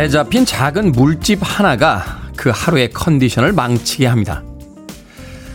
[0.00, 4.42] 발에 잡힌 작은 물집 하나가 그 하루의 컨디션을 망치게 합니다.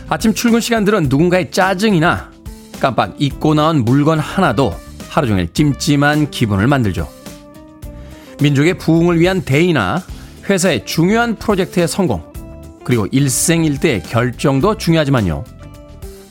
[0.08, 2.30] 아침 출근 시간들은 누군가의 짜증이나
[2.78, 4.72] 깜빡 잊고 나온 물건 하나도
[5.08, 7.08] 하루 종일 찜찜한 기분을 만들죠.
[8.40, 10.00] 민족의 부흥을 위한 대의나
[10.48, 12.22] 회사의 중요한 프로젝트의 성공,
[12.84, 15.42] 그리고 일생일대의 결정도 중요하지만요.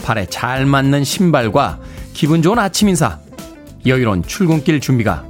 [0.06, 1.80] 발에 잘 맞는 신발과
[2.14, 3.20] 기분 좋은 아침 인사,
[3.86, 5.26] 여유로운 출근길 준비가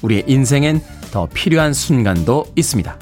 [0.00, 0.80] 우리의 인생엔
[1.10, 2.98] 더 필요한 순간도 있습니다.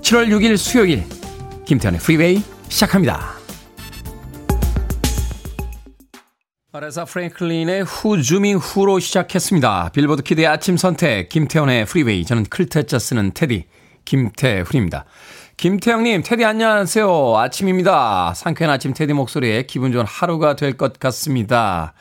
[0.00, 1.04] 7월 6일 수요일,
[1.66, 3.34] 김태훈의 Freeway 시작합니다.
[6.72, 9.90] 아레사 프랭클린의 Who's Zoomin' Who로 시작했습니다.
[9.92, 12.24] 빌보드 키드의 아침 선택, 김태훈의 Freeway.
[12.24, 13.64] 저는 클 태 자 쓰는 테디,
[14.04, 15.04] 김태훈입니다.
[15.56, 17.36] 김태형님, 테디 안녕하세요.
[17.36, 18.32] 아침입니다.
[18.36, 21.94] 상쾌한 아침 테디 목소리에 기분 좋은 하루가 될 것 같습니다.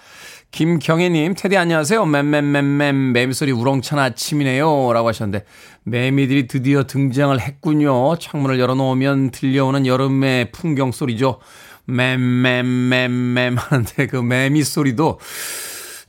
[0.51, 2.05] 김경혜님, 테디 안녕하세요.
[2.05, 4.91] 맴맴맴맴, 매미소리 우렁찬 아침이네요.
[4.93, 5.45] 라고 하셨는데,
[5.83, 8.17] 매미들이 드디어 등장을 했군요.
[8.17, 11.39] 창문을 열어놓으면 들려오는 여름의 풍경 소리죠.
[11.85, 15.19] 맴맴맴맴 하는데 그 매미 소리도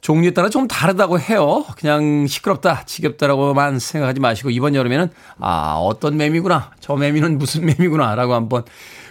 [0.01, 1.65] 종류에 따라 좀 다르다고 해요.
[1.77, 6.73] 그냥 시끄럽다, 지겹다라고만 생각하지 마시고 이번 여름에는 아, 어떤 매미구나.
[6.81, 8.65] 저 매미는 무슨 매미구나 라고 한번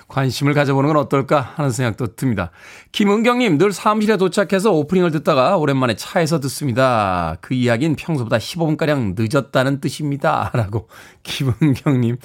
[0.07, 2.51] 관심을 가져보는 건 어떨까 하는 생각도 듭니다.
[2.93, 7.37] 김은경님, 늘 사무실에 도착해서 오프닝을 듣다가 오랜만에 차에서 듣습니다.
[7.41, 10.49] 그 이야기는 평소보다 15분가량 늦었다는 뜻입니다.
[10.55, 10.87] 라고
[11.23, 12.17] 김은경님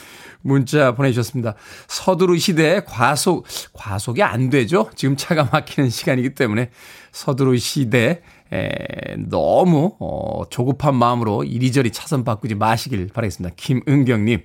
[0.43, 1.55] 문자 보내주셨습니다.
[1.89, 4.89] 서두르시되 과속, 과속이 안 되죠?
[4.95, 6.71] 지금 차가 막히는 시간이기 때문에
[7.11, 8.71] 서두르시되 에,
[9.17, 13.55] 너무 어, 조급한 마음으로 이리저리 차선 바꾸지 마시길 바라겠습니다.
[13.57, 14.43] 김은경님.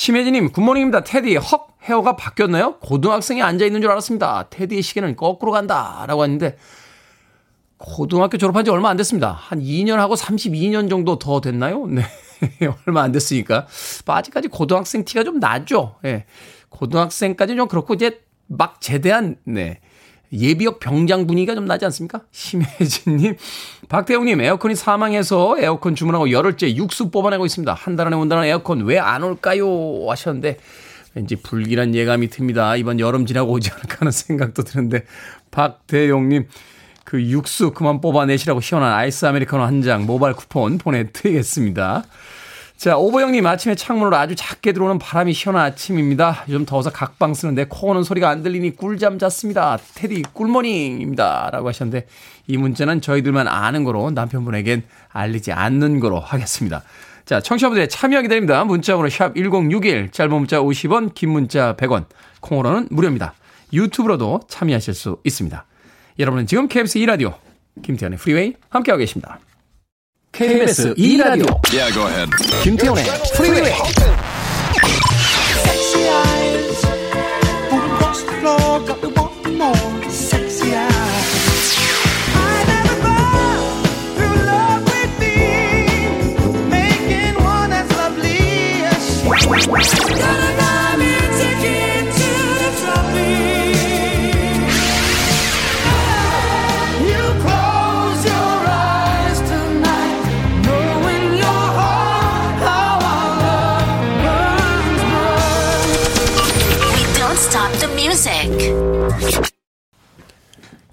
[0.00, 1.04] 심혜진님, Good morning입니다.
[1.04, 2.78] 테디, 헉, 헤어가 바뀌었나요?
[2.78, 4.46] 고등학생이 앉아있는 줄 알았습니다.
[4.48, 6.06] 테디의 시계는 거꾸로 간다.
[6.08, 6.56] 라고 했는데,
[7.76, 9.30] 고등학교 졸업한 지 얼마 안 됐습니다.
[9.30, 11.84] 한 2년하고 32년 정도 더 됐나요?
[11.92, 12.02] 네.
[12.86, 13.66] 얼마 안 됐으니까.
[14.06, 15.96] 아직까지 고등학생 티가 좀 나죠?
[16.06, 16.24] 예.
[16.70, 19.80] 고등학생까지 좀 그렇고, 이제 막 제대한, 네.
[20.32, 22.20] 예비역 병장 분위기가 좀 나지 않습니까?
[22.30, 23.36] 심혜진님,
[23.88, 27.74] 박태웅님, 에어컨이 사망해서 에어컨 주문하고 열흘째 육수 뽑아내고 있습니다.
[27.74, 29.66] 한 달 안에 온다는 에어컨 왜 안 올까요?
[30.08, 30.58] 하셨는데,
[31.14, 32.76] 왠지 불길한 예감이 듭니다.
[32.76, 35.04] 이번 여름 지나고 오지 않을까 하는 생각도 드는데,
[35.50, 36.46] 박태용님,
[37.04, 42.04] 그 육수 그만 뽑아내시라고 시원한 아이스 아메리카노 한 잔 모바일 쿠폰 보내드리겠습니다.
[42.80, 46.46] 자, 오보영님 아침에 창문으로 아주 작게 들어오는 바람이 시원한 아침입니다.
[46.48, 49.76] 좀 더워서 각방 쓰는데 코 고는 소리가 안 들리니 꿀잠 잤습니다.
[49.96, 51.50] 테디 꿀모닝입니다.
[51.52, 52.06] 라고 하셨는데
[52.46, 56.82] 이 문자는 저희들만 아는 거로 남편분에겐 알리지 않는 거로 하겠습니다.
[57.26, 58.64] 자, 청취자분들의 참여 기다립니다.
[58.64, 62.06] 문자번호 샵 1061, 짧은 문자 50원, 긴 문자 100원,
[62.40, 63.34] 콩으로는 무료입니다.
[63.74, 65.66] 유튜브로도 참여하실 수 있습니다.
[66.18, 67.34] 여러분은 지금 KBS 2라디오
[67.82, 69.38] 김태훈의 프리웨이 함께하고 계십니다.
[70.35, 72.29] KBS 2라디오 yeah, go ahead.
[72.61, 73.05] 김태훈의
[73.37, 73.71] 프리웨이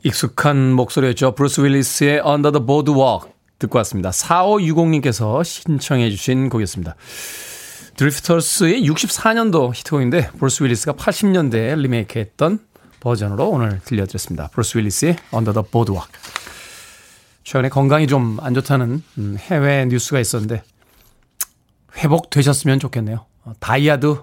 [0.04, 1.36] 익숙한 목소리였죠.
[1.36, 3.30] 브루스 윌리스의 Under the Boardwalk
[3.60, 4.12] 듣고 왔습니다.
[4.12, 6.96] 4560님께서 신청해 주신 곡이었습니다.
[7.98, 12.60] 드리프터스의 64년도 히트곡인데 브루스 윌리스가 80년대에 리메이크했던
[13.00, 14.48] 버전으로 오늘 들려드렸습니다.
[14.50, 16.12] 브루스 윌리스의 Under the Boardwalk.
[17.44, 20.64] 최근에 건강이 좀 안 좋다는 음, 해외 뉴스가 있었는데
[21.98, 23.26] 회복되셨으면 좋겠네요.
[23.46, 24.18] 어, 다이하드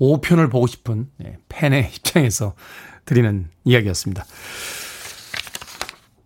[0.00, 2.54] 5편을 보고 싶은 예, 팬의 입장에서
[3.04, 4.24] 드리는 이야기였습니다.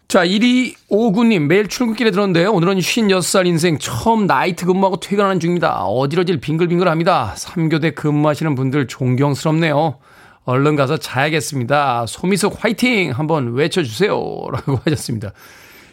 [0.08, 2.50] 자, 1259님, 매일 출근길에 들었는데요.
[2.50, 5.84] 오늘은 56살 인생 처음 나이트 근무하고 퇴근하는 중입니다.
[5.84, 7.32] 어지러질 빙글빙글 합니다.
[7.36, 9.98] 3교대 근무하시는 분들 존경스럽네요.
[10.46, 12.06] 얼른 가서 자야겠습니다.
[12.08, 13.12] 소미석 화이팅!
[13.12, 14.10] 한번 외쳐주세요.
[14.50, 15.32] 라고 하셨습니다.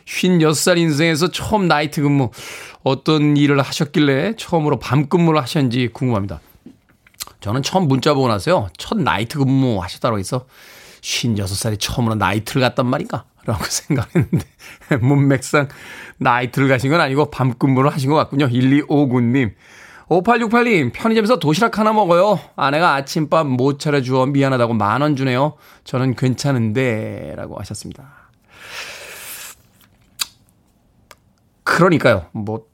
[0.05, 2.31] 56살 인생에서 처음 나이트 근무,
[2.83, 6.39] 어떤 일을 하셨길래 처음으로 밤 근무를 하셨는지 궁금합니다.
[7.39, 8.67] 저는 처음 문자 보고 나서요.
[8.77, 10.45] 첫 나이트 근무 하셨다고 해서
[11.01, 13.25] 56살이 처음으로 나이트를 갔단 말인가?
[13.45, 14.45] 라고 생각했는데,
[15.01, 15.69] 문맥상
[16.17, 18.47] 나이트를 가신 건 아니고 밤 근무를 하신 것 같군요.
[18.49, 19.53] 1259님.
[20.09, 22.39] 5868님, 편의점에서 도시락 하나 먹어요.
[22.55, 25.55] 아내가 아침밥 못 차려주어 미안하다고 만 원 주네요.
[25.83, 28.29] 저는 괜찮은데, 라고 하셨습니다.
[31.63, 32.27] 그러니까요.
[32.31, 32.65] 뭐,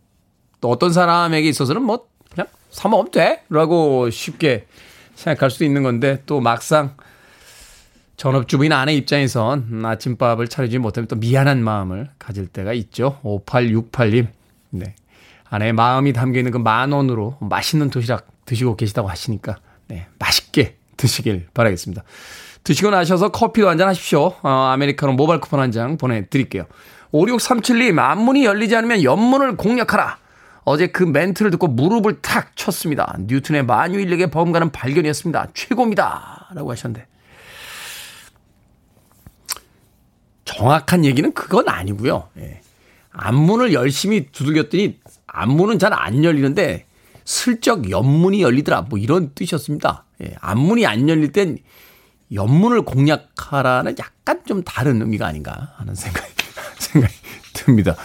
[0.61, 2.05] 또 어떤 사람에게 있어서는 뭐,
[2.73, 3.43] 사 먹으면 돼?
[3.49, 4.65] 라고 쉽게
[5.15, 6.95] 생각할 수도 있는 건데 또 막상
[8.17, 13.19] 전업주부인 아내 입장에선 아침밥을 차리지 못하면 또 미안한 마음을 가질 때가 있죠.
[13.23, 14.27] 5868님.
[14.71, 14.95] 네.
[15.49, 21.47] 아내의 마음이 담겨 있는 그 만 원으로 맛있는 도시락 드시고 계시다고 하시니까 네, 맛있게 드시길
[21.53, 22.03] 바라겠습니다.
[22.63, 24.33] 드시고 나셔서 커피도 한 잔 하십시오.
[24.41, 26.65] 어, 아메리카노 모바일 쿠폰 한 장 보내드릴게요.
[27.11, 30.17] 5637님, 앞문이 열리지 않으면 옆문을 공략하라.
[30.65, 33.15] 어제 그 멘트를 듣고 무릎을 탁 쳤습니다.
[33.19, 35.47] 뉴턴의 만유인력의 범가는 발견이었습니다.
[35.53, 36.49] 최고입니다.
[36.55, 37.07] 라고 하셨는데.
[40.45, 42.29] 정확한 얘기는 그건 아니고요.
[42.37, 42.61] 예.
[43.11, 46.85] 앞문을 열심히 두들겼더니 앞문은 잘 안 열리는데
[47.25, 48.83] 슬쩍 옆문이 열리더라.
[48.83, 50.05] 뭐 이런 뜻이었습니다.
[50.23, 50.35] 예.
[50.39, 51.57] 앞문이 안 열릴 땐
[52.31, 56.31] 옆문을 공략하라는 약간 좀 다른 의미가 아닌가 하는 생각이,
[56.79, 57.13] 생각이
[57.53, 57.95] 듭니다.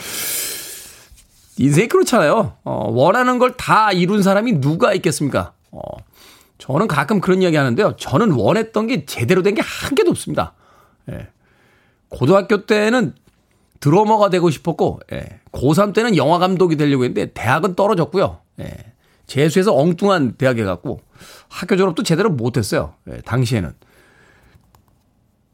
[1.59, 2.57] 인생이 그렇잖아요.
[2.65, 5.53] 어, 원하는 걸 다 이룬 사람이 누가 있겠습니까?
[5.71, 5.81] 어,
[6.59, 7.97] 저는 가끔 그런 이야기 하는데요.
[7.97, 10.55] 저는 원했던 게 제대로 된 게 한 개도 없습니다.
[11.11, 11.29] 예.
[12.09, 13.15] 고등학교 때는
[13.81, 15.41] 드러머가 되고 싶었고, 예.
[15.53, 18.41] 고3 때는 영화 감독이 되려고 했는데, 대학은 떨어졌고요.
[18.61, 18.71] 예.
[19.27, 21.01] 재수해서 엉뚱한 대학에 갔고,
[21.49, 22.95] 학교 졸업도 제대로 못했어요.
[23.11, 23.21] 예.
[23.21, 23.73] 당시에는.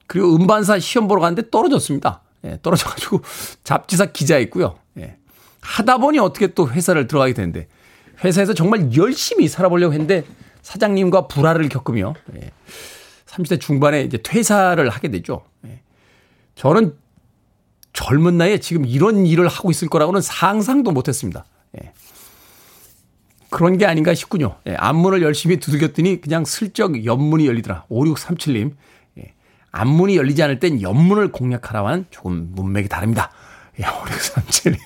[0.06, 2.22] 그리고 음반사 시험 보러 갔는데 떨어졌습니다.
[2.44, 2.58] 예.
[2.62, 3.20] 떨어져가지고
[3.64, 4.76] 잡지사 기자했고요.
[4.98, 5.16] 예.
[5.64, 7.66] 하다 보니 어떻게 또 회사를 들어가게 되는데,
[8.22, 10.24] 회사에서 정말 열심히 살아보려고 했는데,
[10.62, 12.50] 사장님과 불화를 겪으며, 예.
[13.26, 15.42] 30대 중반에 이제 퇴사를 하게 되죠.
[15.66, 15.80] 예.
[16.54, 16.94] 저는
[17.92, 21.44] 젊은 나이에 지금 이런 일을 하고 있을 거라고는 상상도 못 했습니다.
[21.82, 21.92] 예.
[23.50, 24.56] 그런 게 아닌가 싶군요.
[24.66, 24.74] 예.
[24.74, 27.86] 앞문을 열심히 두들겼더니 그냥 슬쩍 옆문이 열리더라.
[27.90, 28.74] 5637님.
[29.18, 29.32] 예.
[29.72, 33.30] 앞문이 열리지 않을 땐 옆문을 공략하라와는 조금 문맥이 다릅니다.
[33.80, 34.78] 예, 5637님.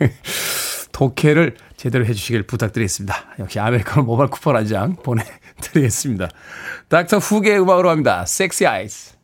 [0.92, 3.34] 독해를 제대로 해주시길 부탁드리겠습니다.
[3.38, 6.28] 역시 아메리카노 모바일 쿠폰 한 장 보내드리겠습니다.
[6.88, 8.24] 닥터 후계의 음악으로 합니다.
[8.26, 9.14] 섹시 아이스.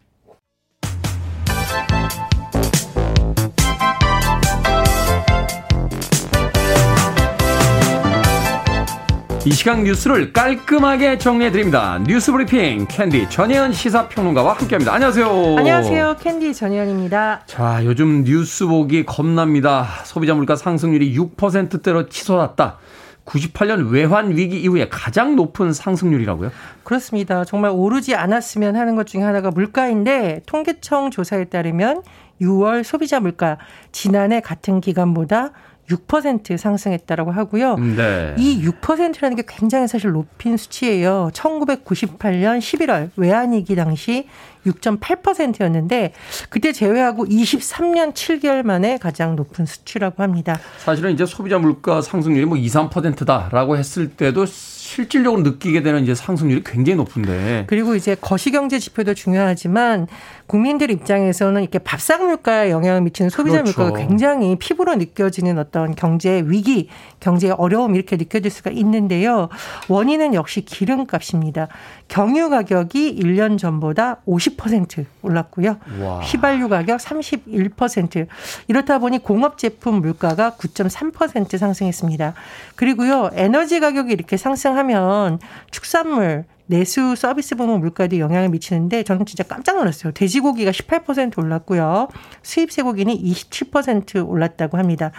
[9.44, 11.99] 이 시간 뉴스를 깔끔하게 정리해드립니다.
[12.06, 14.94] 뉴스 브리핑 캔디 전혜연 시사평론가와 함께합니다.
[14.94, 15.56] 안녕하세요.
[15.59, 16.17] 안녕하세요.
[16.21, 17.43] 캔디 전혜연입니다.
[17.47, 19.85] 자, 요즘 뉴스 보기 겁납니다.
[20.05, 22.79] 소비자 물가 상승률이 6%대로 치솟았다.
[23.25, 26.53] 98년 외환 위기 이후에 가장 높은 상승률이라고요?
[26.85, 27.45] 그렇습니다.
[27.45, 32.03] 정말 오르지 않았으면 하는 것 중에 하나가 물가인데 통계청 조사에 따르면
[32.41, 33.59] 6월 소비자 물가
[33.91, 35.50] 지난해 같은 기간보다
[35.90, 37.76] 6% 상승했다라고 하고요.
[37.76, 38.34] 네.
[38.38, 41.31] 이 6%라는 게 굉장히 사실 높은 수치예요.
[41.34, 44.26] 1998년 11월 외환위기 당시
[44.67, 46.12] 6.8%였는데
[46.49, 50.59] 그때 제외하고 23년 7개월 만에 가장 높은 수치라고 합니다.
[50.78, 56.62] 사실은 이제 소비자 물가 상승률이 뭐 2, 3%다라고 했을 때도 실질적으로 느끼게 되는 이제 상승률이
[56.64, 57.64] 굉장히 높은데.
[57.66, 60.07] 그리고 이제 거시경제 지표도 중요하지만
[60.52, 63.80] 국민들 입장에서는 이렇게 밥상 물가에 영향을 미치는 소비자 그렇죠.
[63.80, 66.90] 물가가 굉장히 피부로 느껴지는 어떤 경제 위기,
[67.21, 69.49] 경제 어려움 이렇게 느껴질 수가 있는데요.
[69.88, 71.68] 원인은 역시 기름값입니다.
[72.09, 75.78] 경유 가격이 1년 전보다 50% 올랐고요.
[76.02, 76.21] 와.
[76.21, 78.26] 휘발유 가격 31%.
[78.68, 82.35] 이렇다 보니 공업 제품 물가가 9.3% 상승했습니다.
[82.76, 83.30] 그리고요.
[83.32, 85.38] 에너지 가격이 이렇게 상승하면
[85.71, 90.12] 축산물 내수 서비스 부문 물가에도 영향을 미치는데 저는 진짜 깜짝 놀랐어요.
[90.14, 92.09] 돼지고기가 18% 올랐고요.
[92.43, 95.12] 수입 쇠고기는 27% 올랐다고 합니다.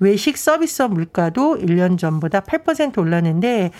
[0.00, 3.70] 외식 서비스업 물가도 1년 전보다 8% 올랐는데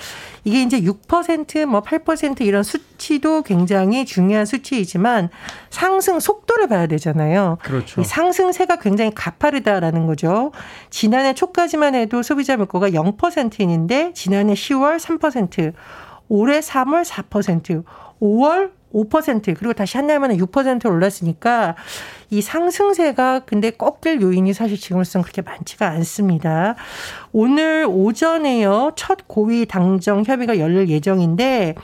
[0.45, 5.29] 이게 이제 6%뭐 8% 이런 수치도 굉장히 중요한 수치이지만
[5.69, 7.59] 상승 속도를 봐야 되잖아요.
[7.63, 8.01] 그렇죠.
[8.01, 10.53] 이 상승세가 굉장히 가파르다라는 거죠.
[10.89, 15.75] 지난해 초까지만 해도 소비자 물가가 0%인데 지난해 10월 3%,
[16.29, 17.85] 올해 3월 4%,
[18.21, 21.77] 5월 5% 그리고 다시 한 달 만에 6% 올랐으니까
[22.31, 26.75] 이 상승세가 근데 꺾일 요인이 사실 지금으로서는 그렇게 많지가 않습니다.
[27.33, 28.93] 오늘 오전에요.
[28.97, 31.75] 첫 고위 당정 협의가 열릴 예정인데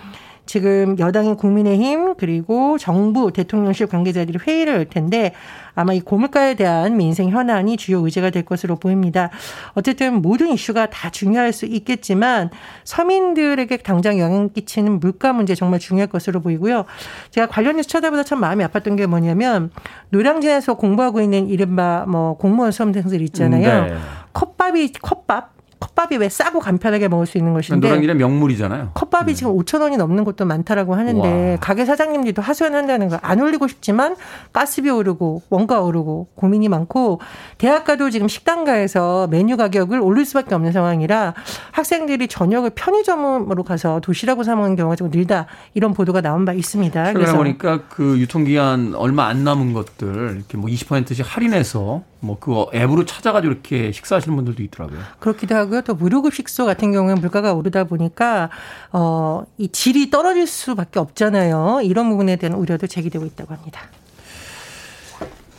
[0.46, 5.32] 지금 여당인 국민의힘 그리고 정부 대통령실 관계자들이 회의를 할 텐데
[5.74, 9.30] 아마 이 고물가에 대한 민생 현안이 주요 의제가 될 것으로 보입니다.
[9.72, 12.50] 어쨌든 모든 이슈가 다 중요할 수 있겠지만
[12.84, 16.84] 서민들에게 당장 영향 끼치는 물가 문제 정말 중요할 것으로 보이고요.
[17.30, 19.70] 제가 관련 뉴스 쳐다보다 참 마음이 아팠던 게 뭐냐면
[20.10, 23.86] 노량진에서 공부하고 있는 이른바 뭐 공무원 수험생들 있잖아요.
[23.86, 23.96] 네.
[24.32, 25.53] 컵밥이 컵밥
[25.84, 28.92] 컵밥이 왜 싸고 간편하게 먹을 수 있는 것인데 노량진의 명물이잖아요.
[28.94, 29.34] 컵밥이 네.
[29.34, 31.56] 지금 5천 원이 넘는 곳도 많다라고 하는데 와.
[31.60, 34.16] 가게 사장님들도 하소연한다는 거안 올리고 싶지만
[34.52, 37.20] 가스비 오르고 원가 오르고 고민이 많고
[37.58, 41.34] 대학가도 지금 식당가에서 메뉴 가격을 올릴 수밖에 없는 상황이라
[41.72, 47.12] 학생들이 저녁을 편의점으로 가서 도시락을 사 먹는 경우가 좀 늘다 이런 보도가 나온 바 있습니다.
[47.12, 53.04] 그래서 보니까 그 유통기한 얼마 안 남은 것들 이렇게 뭐 20%씩 할인해서 뭐 그거 앱으로
[53.04, 54.98] 찾아가지고 이렇게 식사하시는 분들도 있더라고요.
[55.20, 55.82] 그렇기도 하고요.
[55.82, 58.50] 또 무료급 식소 같은 경우는 물가가 오르다 보니까
[58.92, 61.80] 어 이 질이 떨어질 수밖에 없잖아요.
[61.82, 63.80] 이런 부분에 대한 우려도 제기되고 있다고 합니다.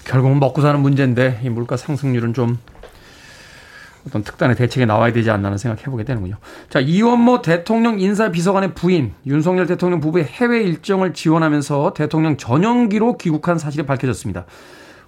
[0.04, 2.58] 결국은 먹고 사는 문제인데 이 물가 상승률은 좀
[4.08, 6.36] 어떤 특단의 대책에 나와야 되지 않나는 생각해보게 되는군요.
[6.70, 13.86] 자, 이원모 대통령 인사비서관의 부인, 윤석열 대통령 부부의 해외 일정을 지원하면서 대통령 전용기로 귀국한 사실이
[13.86, 14.46] 밝혀졌습니다.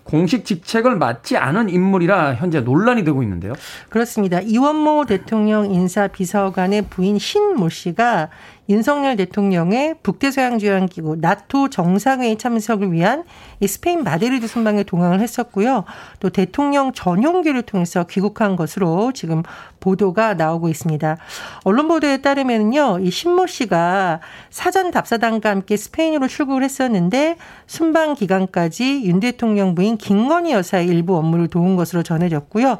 [0.07, 3.53] 공식 직책을 맡지 않은 인물이라 현재 논란이 되고 있는데요.
[3.89, 4.39] 그렇습니다.
[4.39, 8.29] 이원모 대통령 인사 비서관의 부인 신 모 씨가
[8.69, 13.23] 윤석열 대통령의 북대서양조약기구 나토 정상회의 참석을 위한
[13.65, 15.85] 스페인 마데리드 순방에 동행을 했었고요.
[16.19, 19.43] 또 대통령 전용기를 통해서 귀국한 것으로 지금
[19.79, 21.17] 보도가 나오고 있습니다.
[21.63, 24.19] 언론 보도에 따르면요, 이 신모 씨가
[24.49, 31.47] 사전 답사단과 함께 스페인으로 출국을 했었는데 순방 기간까지 윤 대통령 부인 김건희 여사의 일부 업무를
[31.47, 32.79] 도운 것으로 전해졌고요.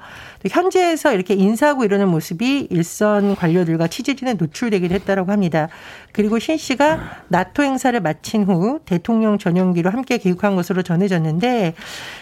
[0.49, 5.69] 현지에서 이렇게 인사하고 이러는 모습이 일선 관료들과 취재진에 노출되기도 했다고 합니다.
[6.17, 11.75] 그리고 신 씨가 나토 행사를 마친 후 대통령 전용기로 함께 귀국한 것으로 전해졌는데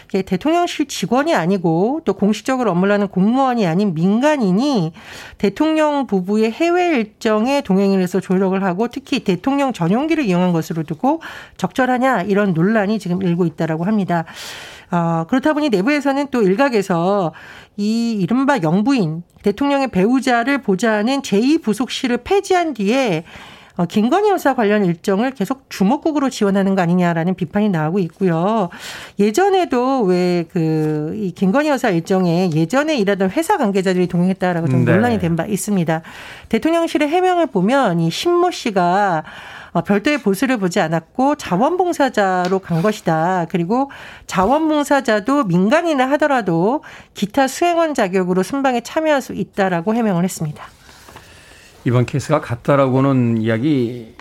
[0.08, 4.92] 대통령실 직원이 아니고 또 공식적으로 업무를 하는 공무원이 아닌 민간인이
[5.38, 11.22] 대통령 부부의 해외 일정에 동행을 해서 조력을 하고 특히 대통령 전용기를 이용한 것으로 두고
[11.56, 14.26] 적절하냐 이런 논란이 지금 일고 있다라고 합니다.
[14.90, 17.32] 어, 그렇다 보니 내부에서는 또 일각에서
[17.76, 23.24] 이 이른바 영부인 대통령의 배우자를 보좌하는 제2부속실을 폐지한 뒤에 어,
[23.84, 28.70] 김건희 여사 관련 일정을 계속 주목국으로 지원하는 거 아니냐라는 비판이 나오고 있고요.
[29.18, 34.92] 예전에도 왜 그 이 김건희 여사 일정에 예전에 일하던 회사 관계자들이 동행했다라고 좀 네.
[34.92, 36.00] 논란이 된 바 있습니다.
[36.48, 39.24] 대통령실의 해명을 보면 이 신모 씨가
[39.72, 43.46] 어, 별도의 보수를 보지 않았고 자원봉사자로 간 것이다.
[43.50, 43.90] 그리고
[44.26, 50.64] 자원봉사자도 민간인을 하더라도 기타 수행원 자격으로 순방에 참여할 수 있다라고 해명을 했습니다.
[51.86, 54.14] 이번 케이스가 같다라고는 이야기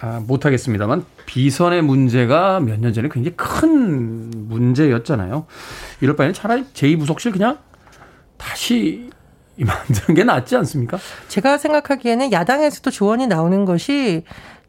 [0.00, 5.46] 아, 못하겠습니다만 비선의 문제가 몇 년 전에 굉장히 큰 문제였잖아요.
[6.00, 7.58] 이럴 바에는 차라리 제2부속실 그냥
[8.36, 9.10] 다시
[9.58, 10.98] 만드는 게 낫지 않습니까?
[11.28, 14.24] 제가 생각하기에는 야당에서도 조언이 나오는 것이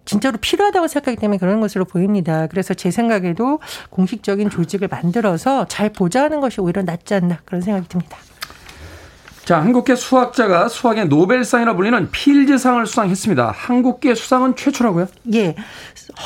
[0.06, 2.48] 진짜로 필요하다고 생각하기 때문에 그런 것으로 보입니다.
[2.48, 3.60] 그래서 제 생각에도
[3.92, 8.18] 공식적인 조직을 만들어서 잘 보좌하는 것이 오히려 낫지 않나 그런 생각이 듭니다.
[9.50, 13.50] 자, 한국계 수학자가 수학의 노벨상이라 불리는 필즈상을 수상했습니다.
[13.50, 15.08] 한국계 수상은 최초라고요?
[15.34, 15.56] 예.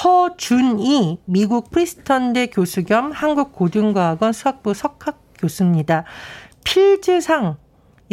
[0.04, 6.04] 허준이 미국 프리스턴대 교수 겸 한국고등과학원 수학부 석학 교수입니다.
[6.66, 7.56] 필즈상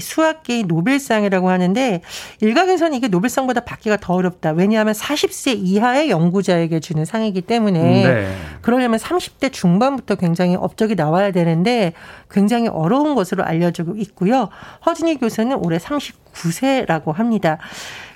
[0.00, 2.00] 수학계의 노벨상이라고 하는데
[2.40, 4.50] 일각에서는 이게 노벨상보다 받기가 더 어렵다.
[4.52, 8.36] 왜냐하면 40세 이하의 연구자에게 주는 상이기 때문에 네.
[8.62, 11.92] 그러려면 30대 중반부터 굉장히 업적이 나와야 되는데
[12.30, 14.48] 굉장히 어려운 것으로 알려지고 있고요.
[14.86, 17.58] 허진희 교수는 올해 39세라고 합니다.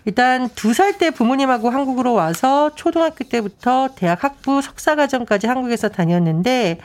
[0.07, 6.79] 일단 두 살 때 부모님하고 한국으로 와서 초등학교 때부터 대학 학부 석사과정까지 한국에서 다녔는데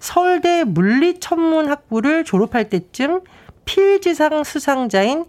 [0.00, 3.20] 서울대 물리천문학부를 졸업할 때쯤
[3.64, 5.24] 필지상 수상자인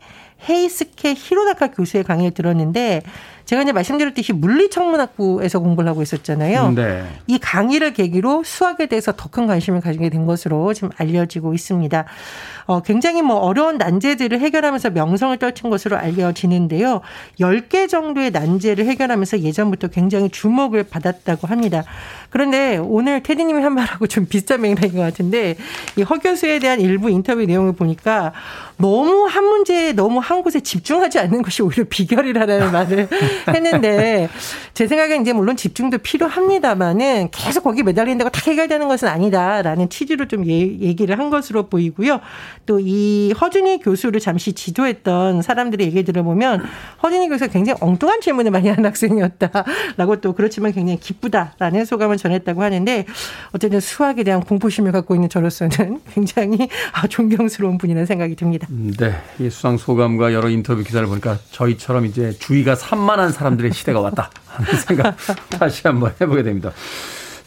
[0.49, 3.01] 헤이스케 히로나카 교수의 강의를 들었는데
[3.45, 6.71] 제가 이제 말씀드렸듯이 물리천문학부에서 공부를 하고 있었잖아요.
[6.71, 7.03] 네.
[7.27, 12.05] 이 강의를 계기로 수학에 대해서 더 큰 관심을 가지게 된 것으로 지금 알려지고 있습니다.
[12.65, 17.01] 어, 굉장히 뭐 어려운 난제들을 해결하면서 명성을 떨친 것으로 알려지는데요.
[17.39, 21.83] 10개 정도의 난제를 해결하면서 예전부터 굉장히 주목을 받았다고 합니다.
[22.29, 25.55] 그런데 오늘 테디님이 한 말하고 좀 비슷한 맥락인 것 같은데
[25.97, 28.33] 이 허 교수에 대한 일부 인터뷰 내용을 보니까
[28.77, 33.07] 너무 한 문제에 너무 한 곳에 집중하지 않는 것이 오히려 비결이라는 말을
[33.47, 34.29] 했는데
[34.73, 40.45] 제 생각엔 이제 물론 집중도 필요합니다만은 계속 거기 매달린다고 다 해결되는 것은 아니다라는 취지로 좀
[40.47, 42.19] 예, 얘기를 한 것으로 보이고요.
[42.65, 46.63] 또 이 허준희 교수를 잠시 지도했던 사람들의 얘기 들어보면
[47.01, 53.05] 허준희 교수가 굉장히 엉뚱한 질문을 많이 하는 학생이었다라고 또 그렇지만 굉장히 기쁘다라는 소감을 전했다고 하는데
[53.53, 58.67] 어쨌든 수학에 대한 공포심을 갖고 있는 저로서는 굉장히 아, 존경스러운 분이라는 생각이 듭니다.
[58.69, 59.15] 네.
[59.39, 64.73] 이 수상 소감과 여러 인터뷰 기사를 보니까 저희처럼 이제 주의가 산만한 사람들의 시대가 왔다 하는
[64.75, 65.15] 생각
[65.49, 66.71] 다시 한번 해보게 됩니다.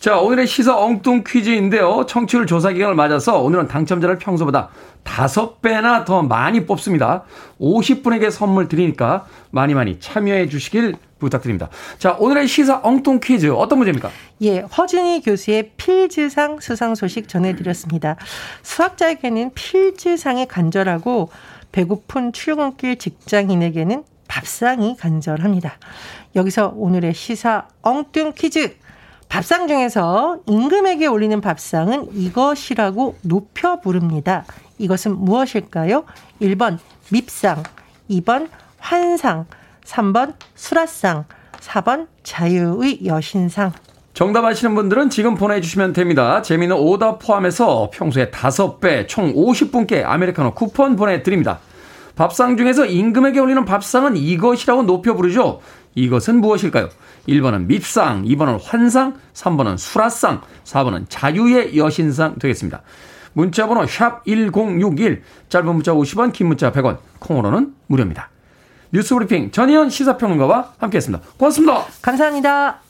[0.01, 2.07] 자, 오늘의 시사 엉뚱 퀴즈인데요.
[2.07, 4.69] 청취율 조사 기간을 맞아서 오늘은 당첨자를 평소보다
[5.05, 7.25] 5배나 더 많이 뽑습니다.
[7.61, 11.71] 50분에게 선물 드리니까 많이 많이 참여해 주시길 부탁드립니다.
[11.99, 14.11] 자, 오늘의 시사 엉뚱 퀴즈 어떤 문제입니까?
[14.43, 18.17] 예, 허준희 교수의 필즈상 수상 소식 전해드렸습니다.
[18.63, 21.31] 수학자에게는 필즈상이 간절하고
[21.73, 25.73] 배고픈 출근길 직장인에게는 밥상이 간절합니다.
[26.35, 28.77] 여기서 오늘의 시사 엉뚱 퀴즈.
[29.29, 34.45] 밥상 중에서 임금에게 올리는 밥상은 이것이라고 높여 부릅니다.
[34.79, 36.05] 이것은 무엇일까요?
[36.41, 36.79] 1번
[37.11, 37.63] 밉상,
[38.11, 39.47] 2번 환상,
[39.85, 41.25] 3번 수라상,
[41.61, 43.73] 4번 자유의 여신상.
[44.15, 46.41] 정답 아시는 분들은 지금 보내주시면 됩니다.
[46.41, 51.59] 재미는 오답 포함해서 평소에 5배, 총 50분께 아메리카노 쿠폰 보내드립니다.
[52.17, 55.61] 밥상 중에서 임금에게 올리는 밥상은 이것이라고 높여 부르죠.
[55.95, 56.89] 이것은 무엇일까요?
[57.29, 62.83] 1번은 밉상, 2번은 환상, 3번은 수라상, 4번은 자유의 여신상 되겠습니다.
[63.35, 68.31] 문자번호 샵 1061, 짧은 문자 50원, 긴 문자 100원, 콩으로는 무료입니다.
[68.93, 71.25] 뉴스브리핑 전희연 시사평론가와 함께했습니다.
[71.37, 71.85] 고맙습니다.
[72.01, 72.81] 감사합니다.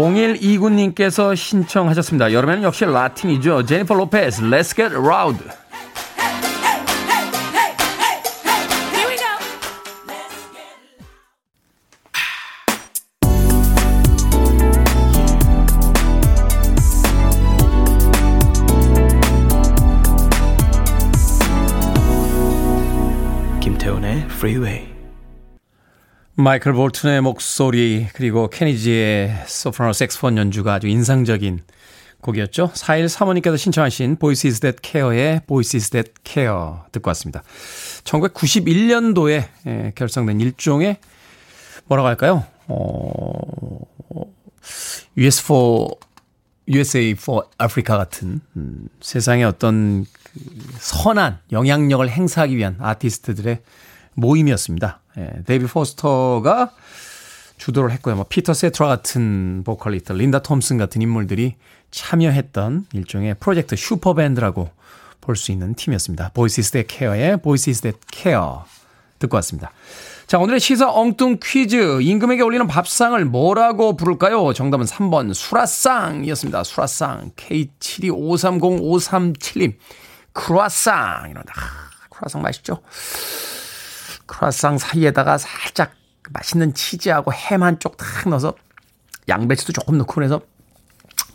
[0.00, 2.32] 0129님께서 신청하셨습니다.
[2.32, 3.64] 여름에는 역시 라틴이죠.
[3.66, 5.38] 제니퍼 로페스, Let's Get Loud.
[23.60, 24.99] 김태훈의 Freeway.
[26.40, 31.60] 마이클 볼튼의 목소리 그리고 케니지의 소프라노 색스폰 연주가 아주 인상적인
[32.22, 32.70] 곡이었죠.
[32.74, 36.56] 4일 사모님께서 신청하신 Voices That Care의 Voices That Care
[36.92, 37.42] 듣고 왔습니다.
[38.04, 40.96] 1991년도에 예, 결성된 일종의
[41.86, 42.44] 뭐라고 할까요?
[42.68, 43.80] 어,
[45.18, 45.94] US for
[46.68, 50.32] USA for Africa 같은 음, 세상의 어떤 그
[50.78, 53.60] 선한 영향력을 행사하기 위한 아티스트들의
[54.20, 55.00] 모임이었습니다.
[55.18, 56.70] 예, 데이비드 포스터가
[57.58, 58.16] 주도를 했고요.
[58.16, 61.56] 뭐 피터 세테라 같은 보컬리스트, 린다 톰슨 같은 인물들이
[61.90, 64.70] 참여했던 일종의 프로젝트 슈퍼밴드라고
[65.20, 66.30] 볼 수 있는 팀이었습니다.
[66.34, 68.40] Voices That Care의 Voices That Care
[69.18, 69.70] 듣고 왔습니다.
[70.26, 72.00] 자, 오늘의 시사 엉뚱 퀴즈.
[72.02, 74.52] 임금에게 올리는 밥상을 뭐라고 부를까요?
[74.54, 76.64] 정답은 3번 수라상이었습니다.
[76.64, 77.32] 수라상.
[77.36, 79.74] K72530537님.
[80.32, 81.28] 크루아상.
[81.30, 81.52] 이런다.
[82.10, 82.80] 크루아상 맛있죠?
[84.30, 85.92] 크루아상 사이에다가 살짝
[86.30, 88.54] 맛있는 치즈하고 햄 한 쪽 탁 넣어서
[89.28, 90.40] 양배추도 조금 넣고 그래서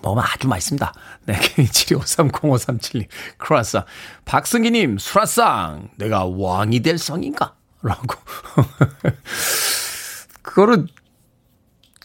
[0.01, 0.93] 먹으면 아주 맛있습니다.
[1.25, 3.07] 네, K72530537님.
[3.37, 3.83] 크루아상.
[4.23, 5.89] 박승기님, 수라상.
[5.97, 7.55] 내가 왕이 될 성인가?
[7.81, 8.15] 라고.
[10.41, 10.87] 그거를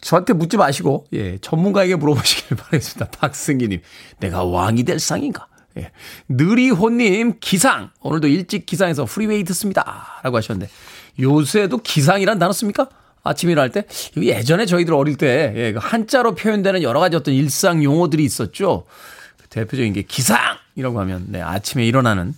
[0.01, 3.11] 저한테 묻지 마시고, 예, 전문가에게 물어보시길 바라겠습니다.
[3.19, 3.81] 박승기님.
[4.19, 5.47] 내가 왕이 될 상인가?
[5.79, 5.91] 예.
[6.29, 7.91] 느리호님, 기상.
[8.01, 10.21] 오늘도 일찍 기상해서 프리웨이 듣습니다.
[10.23, 10.71] 라고 하셨는데,
[11.21, 12.89] 요새도 기상이란 단어 씁니까?
[13.23, 13.85] 아침 일할 때?
[14.17, 18.87] 예전에 저희들 어릴 때, 예, 그 한자로 표현되는 여러 가지 어떤 일상 용어들이 있었죠.
[19.51, 22.35] 대표적인 게 기상이라고 하면, 네, 아침에 일어나는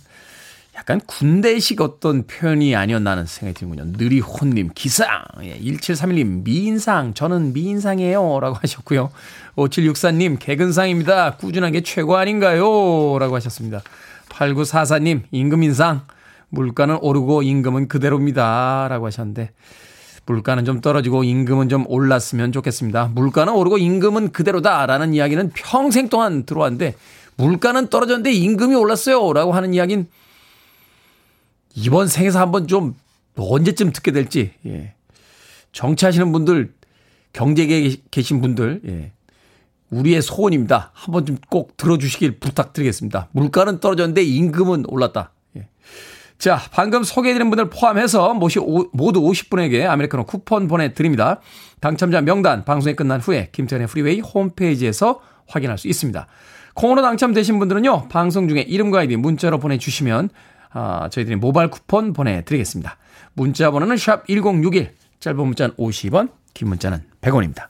[0.75, 3.91] 약간 군대식 어떤 표현이 아니었나 하는 생각이 드는군요.
[3.95, 5.07] 느리혼님, 기상.
[5.43, 7.13] 예, 1731님, 미인상.
[7.13, 8.39] 저는 미인상이에요.
[8.39, 9.11] 라고 하셨고요.
[9.55, 11.35] 5764님, 개근상입니다.
[11.37, 13.19] 꾸준한 게 최고 아닌가요?
[13.19, 13.81] 라고 하셨습니다.
[14.29, 16.01] 8944님, 임금인상.
[16.49, 18.87] 물가는 오르고 임금은 그대로입니다.
[18.89, 19.51] 라고 하셨는데,
[20.25, 23.11] 물가는 좀 떨어지고 임금은 좀 올랐으면 좋겠습니다.
[23.13, 24.87] 물가는 오르고 임금은 그대로다.
[24.87, 26.95] 라는 이야기는 평생 동안 들어왔는데,
[27.35, 29.33] 물가는 떨어졌는데 임금이 올랐어요.
[29.33, 30.07] 라고 하는 이야기는
[31.75, 32.95] 이번 생에서 한번 좀
[33.37, 34.93] 언제쯤 듣게 될지, 예.
[35.71, 36.73] 정치하시는 분들,
[37.33, 39.11] 경제계에 계신 분들, 예.
[39.89, 40.91] 우리의 소원입니다.
[40.93, 43.29] 한번 좀 꼭 들어주시길 부탁드리겠습니다.
[43.31, 45.31] 물가는 떨어졌는데 임금은 올랐다.
[45.55, 45.67] 예.
[46.39, 51.39] 자, 방금 소개해드린 분들 포함해서 모두 50분에게 아메리카노 쿠폰 보내드립니다.
[51.79, 56.27] 당첨자 명단 방송이 끝난 후에 김태훈의 프리웨이 홈페이지에서 확인할 수 있습니다.
[56.73, 60.29] 콩으로 당첨되신 분들은요, 방송 중에 이름과 아이디 문자로 보내주시면
[60.73, 62.97] 아, 저희들이 모바일 쿠폰 보내드리겠습니다.
[63.33, 67.67] 문자 번호는 샵 1061, 짧은 문자는 50원, 긴 문자는 100원입니다.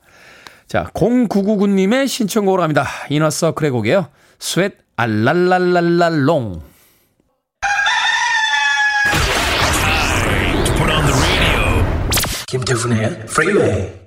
[0.67, 2.85] 자, 0999님의 신청곡으로 갑니다.
[3.09, 4.07] 이너서클의 곡이에요.
[4.39, 6.61] 스웨트 알랄랄랄랄롱.
[12.47, 14.02] 김태훈의 프리웨이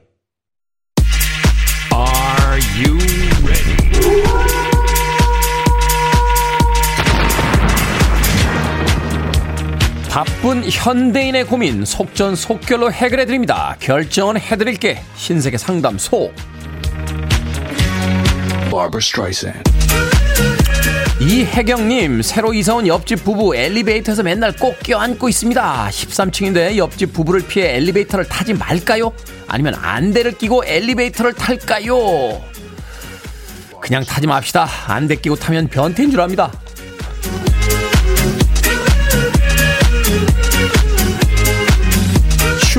[10.16, 13.76] 바쁜 현대인의 고민 속전속결로 해결해 드립니다.
[13.78, 16.32] 결정은 해 드릴게 신세계 상담소.
[21.20, 25.88] 이혜경님 새로 이사온 옆집 부부 엘리베이터에서 맨날 꼭 껴안고 있습니다.
[25.90, 29.12] 13층인데 옆집 부부를 피해 엘리베이터를 타지 말까요?
[29.46, 32.42] 아니면 안대를 끼고 엘리베이터를 탈까요?
[33.82, 34.66] 그냥 타지 맙시다.
[34.86, 36.50] 안대 끼고 타면 변태인 줄 압니다.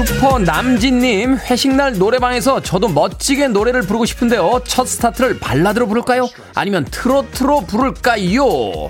[0.05, 4.61] 슈퍼 남진님 회식날 노래방에서 저도 멋지게 노래를 부르고 싶은데요.
[4.63, 6.29] 첫 스타트를 발라드로 부를까요?
[6.53, 8.89] 아니면 트로트로 부를까요?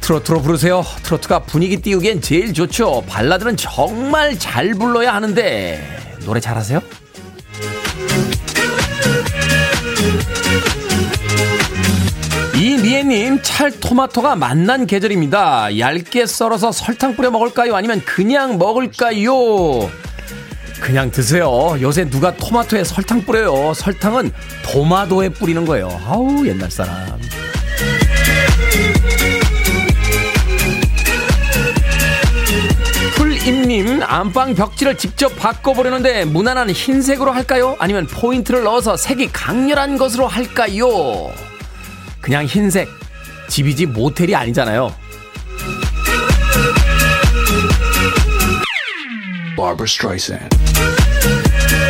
[0.00, 0.82] 트로트로 부르세요.
[1.04, 3.04] 트로트가 분위기 띄우기엔 제일 좋죠.
[3.06, 6.80] 발라드는 정말 잘 불러야 하는데 노래 잘하세요?
[12.68, 15.78] 이미애님 찰토마토가 만난 계절입니다.
[15.78, 17.74] 얇게 썰어서 설탕 뿌려 먹을까요?
[17.74, 19.90] 아니면 그냥 먹을까요?
[20.78, 21.78] 그냥 드세요.
[21.80, 23.72] 요새 누가 토마토에 설탕 뿌려요.
[23.72, 24.32] 설탕은
[24.64, 25.98] 토마토에 뿌리는 거예요.
[26.06, 27.18] 아우 옛날 사람.
[33.16, 37.76] 풀임님 안방 벽지를 직접 바꿔보려는데 무난한 흰색으로 할까요?
[37.78, 41.32] 아니면 포인트를 넣어서 색이 강렬한 것으로 할까요?
[42.28, 42.90] 그냥 흰색
[43.48, 44.94] 집이지 모텔이 아니잖아요.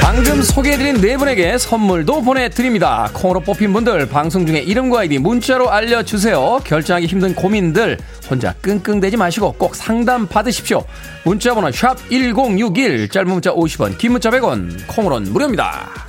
[0.01, 3.11] 방금 소개해드린 네 분에게 선물도 보내드립니다.
[3.14, 6.61] 콩으로 뽑힌 분들 방송 중에 이름과 아이디 문자로 알려주세요.
[6.62, 7.98] 결정하기 힘든 고민들
[8.31, 10.85] 혼자 끙끙대지 마시고 꼭 상담 받으십시오.
[11.24, 16.08] 문자번호 샵 1061 짧은 문자 50원 긴 문자 100원 콩으로는 무료입니다.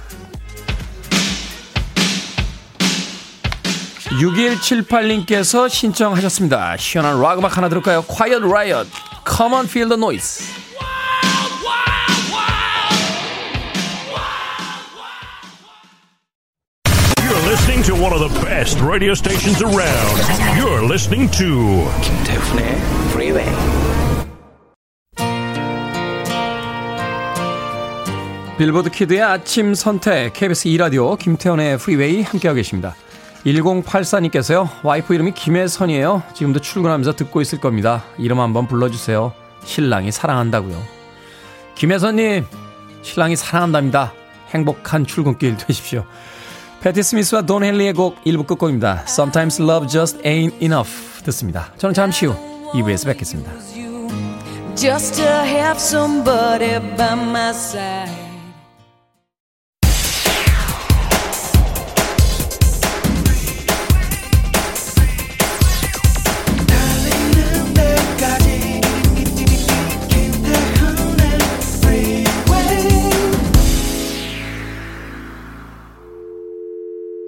[4.20, 6.76] 6178님께서 신청하셨습니다.
[6.78, 8.02] 시원한 락 음악 하나 들을까요?
[8.04, 8.90] Quiet Riot,
[9.26, 10.44] Come on Feel the Noise.
[17.24, 20.20] You're listening to one of the best radio stations around.
[20.58, 22.76] You're listening to 김태훈의
[23.12, 23.50] Freeway.
[28.58, 32.94] 빌보드 키드의 아침 선택 KBS 2 라디오 김태훈의 프리웨이 함께하고 계십니다.
[33.46, 34.68] 1084님께서요.
[34.84, 36.24] 와이프 이름이 김혜선이에요.
[36.34, 38.04] 지금도 출근하면서 듣고 있을 겁니다.
[38.18, 39.34] 이름 한번 불러주세요.
[39.64, 40.82] 신랑이 사랑한다고요.
[41.76, 42.46] 김혜선님,
[43.02, 44.14] 신랑이 사랑한답니다.
[44.54, 46.06] 행복한 출근길 되십시오.
[46.82, 49.04] 패티 스미스와 돈 헨리의 곡 1부 끝곡입니다.
[49.08, 51.72] Sometimes love just ain't enough 듣습니다.
[51.78, 52.36] 저는 잠시 후
[52.74, 53.52] 2부에서 뵙겠습니다.
[54.76, 58.19] Just to have somebody by my side.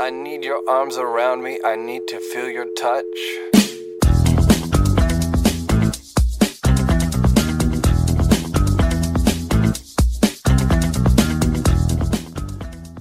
[0.01, 1.59] I need your arms around me.
[1.63, 3.05] I need to feel your touch.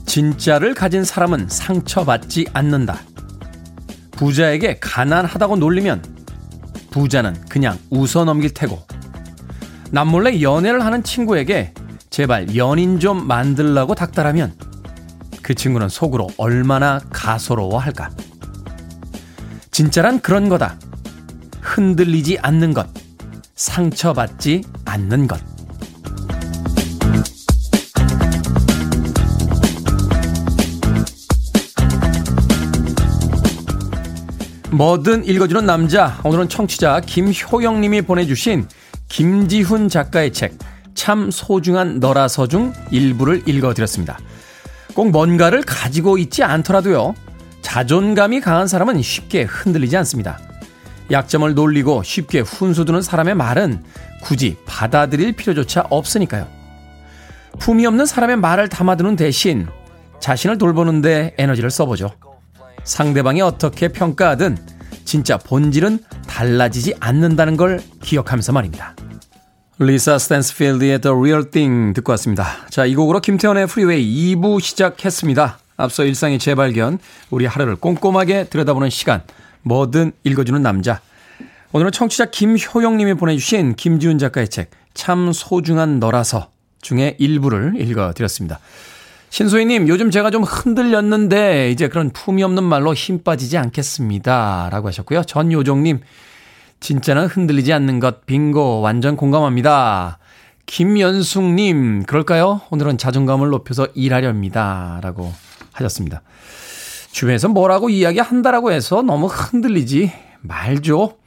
[0.05, 3.01] 진짜를 가진 사람은 상처받지 않는다.
[4.11, 6.05] 부자에게 가난하다고 놀리면
[6.91, 8.79] 부자는 그냥 웃어 넘길 테고
[9.91, 11.73] 남몰래 연애를 하는 친구에게
[12.11, 14.53] 제발 연인 좀 만들라고 닥달하면
[15.51, 18.11] 그 친구는 속으로 얼마나 가소로워할까.
[19.73, 20.79] 진짜란 그런 거다.
[21.61, 22.87] 흔들리지 않는 것.
[23.57, 25.41] 상처받지 않는 것.
[34.71, 36.21] 뭐든 읽어주는 남자.
[36.23, 38.69] 오늘은 청취자 김효영 님이 보내주신
[39.09, 40.57] 김지훈 작가의 책,
[40.95, 44.17] 참 소중한 너라서 중 일부를 읽어드렸습니다.
[44.95, 47.15] 꼭 뭔가를 가지고 있지 않더라도요,
[47.63, 50.39] 자존감이 강한 사람은 쉽게 흔들리지 않습니다.
[51.11, 53.83] 약점을 놀리고 쉽게 훈수두는 사람의 말은
[54.23, 56.47] 굳이 받아들일 필요조차 없으니까요.
[57.59, 59.67] 품이 없는 사람의 말을 담아두는 대신
[60.21, 62.11] 자신을 돌보는데 에너지를 써보죠.
[62.85, 64.57] 상대방이 어떻게 평가하든
[65.05, 68.95] 진짜 본질은 달라지지 않는다는 걸 기억하면서 말입니다.
[69.83, 72.67] 리사 스탠스필드의 The Real Thing 듣고 왔습니다.
[72.69, 75.59] 자, 이 곡으로 김태훈의 프리웨이 2부 시작했습니다.
[75.79, 76.99] 앞서 일상의 재발견,
[77.31, 79.23] 우리 하루를 꼼꼼하게 들여다보는 시간,
[79.63, 81.01] 뭐든 읽어주는 남자.
[81.73, 86.51] 오늘은 청취자 김효영님이 보내주신 김지훈 작가의 책, 참 소중한 너라서
[86.83, 88.61] 중에 일부를 읽어드렸습니다.
[89.31, 94.69] 신소희님, 요즘 제가 좀 흔들렸는데, 이제 그런 품이 없는 말로 힘 빠지지 않겠습니다.
[94.71, 95.23] 라고 하셨고요.
[95.23, 96.01] 전요정님,
[96.81, 100.19] 진짜는 흔들리지 않는 것 빙고 완전 공감합니다.
[100.67, 102.63] 김연숙님 그럴까요?
[102.71, 105.01] 오늘은 자존감을 높여서 일하렵니다.
[105.03, 105.33] 라고
[105.73, 106.23] 하셨습니다.
[107.13, 111.19] 주변에서 뭐라고 이야기한다라고 해서 너무 흔들리지 말죠.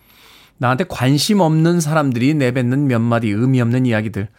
[0.58, 4.30] 나한테 관심 없는 사람들이 내뱉는 몇 마디 의미 없는 이야기들.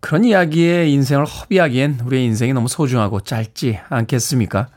[0.00, 4.68] 그런 이야기에 인생을 허비하기엔 우리의 인생이 너무 소중하고 짧지 않겠습니까?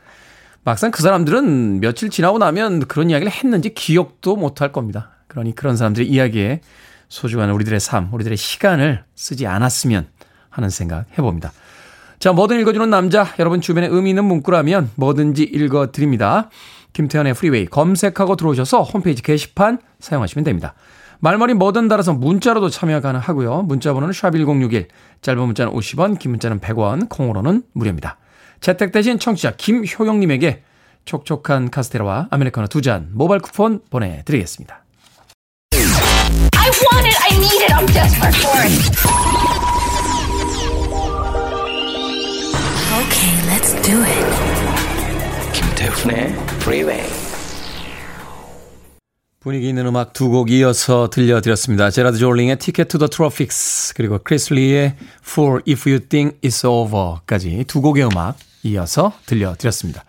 [0.62, 5.10] 막상 그 사람들은 며칠 지나고 나면 그런 이야기를 했는지 기억도 못할 겁니다.
[5.26, 6.60] 그러니 그런 사람들의 이야기에
[7.08, 10.06] 소중한 우리들의 삶, 우리들의 시간을 쓰지 않았으면
[10.50, 11.52] 하는 생각 해봅니다.
[12.18, 16.50] 자, 뭐든 읽어주는 남자, 여러분 주변에 의미 있는 문구라면 뭐든지 읽어드립니다.
[16.92, 20.74] 김태현의 프리웨이 검색하고 들어오셔서 홈페이지 게시판 사용하시면 됩니다.
[21.20, 23.62] 말머리 뭐든 달아서 문자로도 참여 가능하고요.
[23.62, 24.88] 문자 번호는 샵1061,
[25.22, 28.18] 짧은 문자는 50원, 긴 문자는 100원, 콩으로는 무료입니다.
[28.60, 30.62] 채택되신 청취자 김효영님에게
[31.04, 34.84] 촉촉한 카스테라와 아메리카노 두 잔 모바일 쿠폰 보내드리겠습니다.
[35.72, 39.90] I want it, I need it, I'm desperate for it.
[43.00, 45.52] Okay, let's do it.
[45.52, 47.29] 김태훈의 Freeway.
[49.40, 51.90] 분위기 있는 음악 두 곡 이어서 들려드렸습니다.
[51.90, 57.64] 제라드 졸링의 Ticket to the Tropics 그리고 크리스 리의 For If You Think It's Over까지
[57.66, 60.04] 두 곡의 음악 이어서 들려드렸습니다.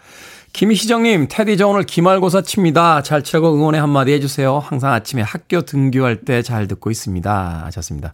[0.51, 3.03] 김희정님, 테디 저 오늘 기말고사 칩니다.
[3.03, 4.59] 잘 치라고 응원의 한마디 해주세요.
[4.59, 7.61] 항상 아침에 학교 등교할 때 잘 듣고 있습니다.
[7.65, 8.13] 하셨습니다.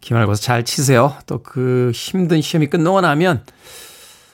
[0.00, 1.14] 기말고사 잘 치세요.
[1.26, 3.44] 또 그 힘든 시험이 끝나고 나면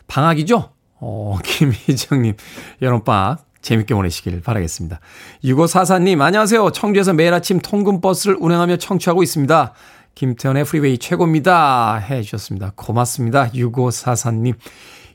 [0.07, 0.71] 방학이죠?
[0.99, 2.37] 어, 김희정님,
[2.81, 5.01] 여름방학 재밌게 보내시길 바라겠습니다.
[5.43, 6.71] 6544님, 안녕하세요.
[6.71, 9.73] 청주에서 매일 아침 통근버스를 운행하며 청취하고 있습니다.
[10.15, 11.97] 김태훈의 프리웨이 최고입니다.
[11.97, 12.73] 해 주셨습니다.
[12.77, 13.51] 고맙습니다.
[13.51, 14.55] 6544님.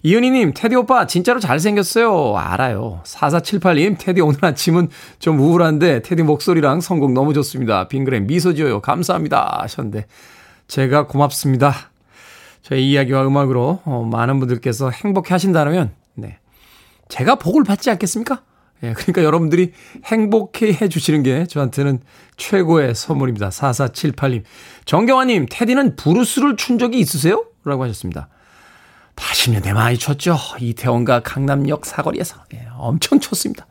[0.04, 2.36] 이은희님, 테디 오빠 진짜로 잘생겼어요.
[2.36, 3.02] 알아요.
[3.06, 7.88] 4478님, 테디 오늘 아침은 좀 우울한데 테디 목소리랑 선곡 너무 좋습니다.
[7.88, 8.82] 빙그레 미소 지어요.
[8.82, 9.60] 감사합니다.
[9.62, 10.08] 하셨는데
[10.68, 11.74] 제가 고맙습니다.
[12.64, 16.01] 저의 이야기와 음악으로 어, 많은 분들께서 행복해 하신다면 네.
[17.12, 18.42] 제가 복을 받지 않겠습니까?
[18.84, 19.74] 예, 그러니까 여러분들이
[20.06, 22.00] 행복해 해 주시는 게 저한테는
[22.38, 23.50] 최고의 선물입니다.
[23.50, 24.44] 4478님.
[24.86, 27.46] 정경화님, 테디는 브루스를 춘 적이 있으세요?
[27.66, 28.30] 라고 하셨습니다.
[29.18, 30.38] 80년대 많이 쳤죠.
[30.60, 32.38] 이태원과 강남역 사거리에서.
[32.54, 33.68] 예, 엄청 쳤습니다.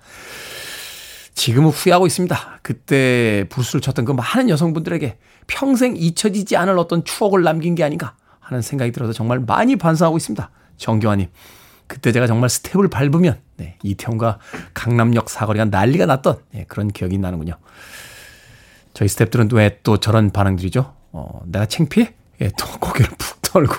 [1.34, 2.60] 지금은 후회하고 있습니다.
[2.60, 8.60] 그때 부스를 쳤던 그 많은 여성분들에게 평생 잊혀지지 않을 어떤 추억을 남긴 게 아닌가 하는
[8.60, 10.50] 생각이 들어서 정말 많이 반성하고 있습니다.
[10.76, 11.28] 정교환님.
[11.90, 14.38] 그때 제가 정말 스텝을 밟으면 네, 이태원과
[14.74, 17.54] 강남역 사거리가 난리가 났던 네, 그런 기억이 나는군요.
[18.94, 20.94] 저희 스태프들은 왜 또 저런 반응들이죠?
[21.10, 22.14] 어, 내가 창피해?
[22.42, 23.74] 예, 또 고개를 푹 떨구고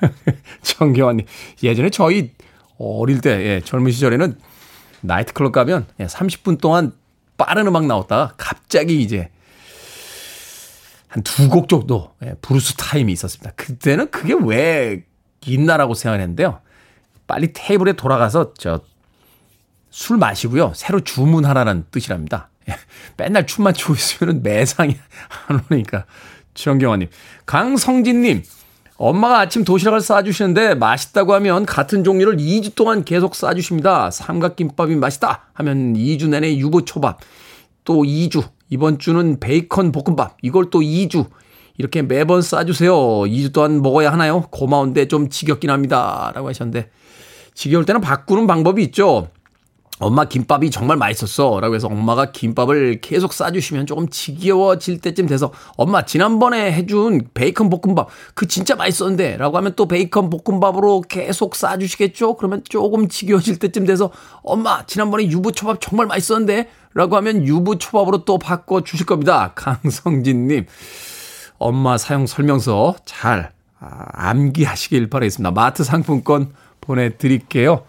[0.62, 1.26] 정경환님.
[1.62, 2.32] 예전에 저희
[2.78, 4.38] 어릴 때, 예, 젊은 시절에는
[5.02, 6.92] 나이트클럽 가면 예, 30분 동안
[7.36, 9.28] 빠른 음악 나왔다가 갑자기 이제
[11.08, 13.52] 한 두 곡 정도 예, 블루스 타임이 있었습니다.
[13.54, 15.04] 그때는 그게 왜
[15.46, 16.60] 있나라고 생각했는데요.
[17.26, 18.80] 빨리 테이블에 돌아가서 저
[19.94, 20.72] 술 마시고요.
[20.74, 22.50] 새로 주문하라는 뜻이랍니다.
[22.68, 22.74] 예,
[23.16, 24.96] 맨날 춤만 추고 있으면 매상이
[25.46, 26.04] 안 오니까.
[26.54, 27.08] 최영경아님.
[27.46, 28.42] 강성진님.
[28.96, 34.10] 엄마가 아침 도시락을 싸주시는데 맛있다고 하면 같은 종류를 2주 동안 계속 싸주십니다.
[34.10, 37.20] 삼각김밥이 맛있다 하면 2주 내내 유부초밥.
[37.84, 38.48] 또 2주.
[38.70, 40.38] 이번 주는 베이컨 볶음밥.
[40.42, 41.28] 이걸 또 2주.
[41.78, 42.92] 이렇게 매번 싸주세요.
[42.92, 44.42] 2주 동안 먹어야 하나요?
[44.50, 46.32] 고마운데 좀 지겹긴 합니다.
[46.34, 46.90] 라고 하셨는데.
[47.54, 49.28] 지겨울 때는 바꾸는 방법이 있죠.
[50.00, 51.60] 엄마 김밥이 정말 맛있었어.
[51.60, 58.08] 라고 해서 엄마가 김밥을 계속 싸주시면 조금 지겨워질 때쯤 돼서 엄마 지난번에 해준 베이컨 볶음밥
[58.34, 62.36] 그 진짜 맛있었는데 라고 하면 또 베이컨 볶음밥으로 계속 싸주시겠죠?
[62.36, 64.10] 그러면 조금 지겨워질 때쯤 돼서
[64.42, 69.52] 엄마 지난번에 유부초밥 정말 맛있었는데 라고 하면 유부초밥으로 또 바꿔주실 겁니다.
[69.54, 70.66] 강성진님.
[71.58, 75.52] 엄마 사용 설명서 잘 아, 암기하시길 바라겠습니다.
[75.52, 76.52] 마트 상품권
[76.84, 77.84] 보내드릴게요.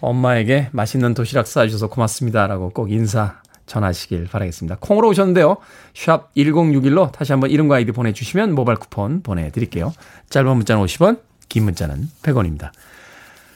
[0.00, 4.76] 엄마에게 맛있는 도시락 싸주셔서 고맙습니다라고 꼭 인사 전하시길 바라겠습니다.
[4.80, 5.56] 콩으로 오셨는데요.
[5.94, 9.94] 샵 1061로 다시 한번 이름과 아이디 보내주시면 모바일 쿠폰 보내드릴게요.
[10.28, 12.70] 짧은 문자는 50원, 긴 문자는 100원입니다.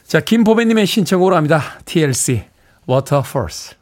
[0.05, 1.61] 자, 김보배님의 신청으로 합니다.
[1.85, 2.45] TLC,
[2.89, 3.78] Waterfalls.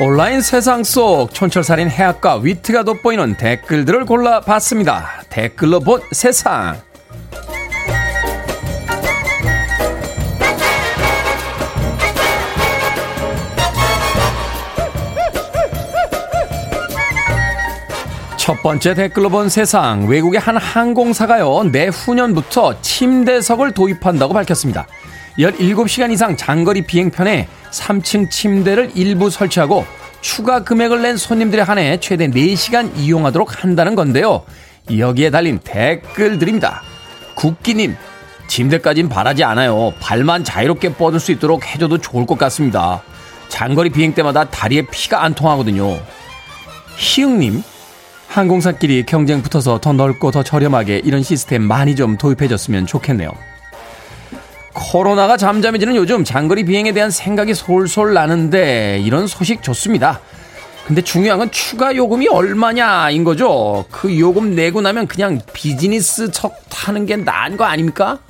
[0.00, 5.24] 온라인 세상 속 촌철살인 해학과 위트가 돋보이는 댓글들을 골라봤습니다.
[5.28, 6.80] 댓글로 본 세상.
[18.36, 24.86] 첫 번째 댓글로 본 세상 외국의 한 항공사가요 내후년부터 침대석을 도입한다고 밝혔습니다.
[25.38, 29.84] 17시간 이상 장거리 비행편에 3층 침대를 일부 설치하고
[30.20, 34.42] 추가 금액을 낸 손님들에 한해 최대 4시간 이용하도록 한다는 건데요.
[34.96, 36.82] 여기에 달린 댓글들입니다.
[37.36, 37.94] 국기님,
[38.48, 39.92] 침대까진 바라지 않아요.
[40.00, 43.02] 발만 자유롭게 뻗을 수 있도록 해줘도 좋을 것 같습니다.
[43.48, 46.00] 장거리 비행 때마다 다리에 피가 안 통하거든요.
[46.96, 47.62] 희응님,
[48.26, 53.30] 항공사끼리 경쟁 붙어서 더 넓고 더 저렴하게 이런 시스템 많이 좀 도입해줬으면 좋겠네요.
[54.78, 60.20] 코로나가 잠잠해지는 요즘 장거리 비행에 대한 생각이 솔솔 나는데 이런 소식 좋습니다.
[60.86, 63.84] 근데 중요한 건 추가 요금이 얼마냐인 거죠.
[63.90, 68.20] 그 요금 내고 나면 그냥 비즈니스 척 타는 게 나은 거 아닙니까?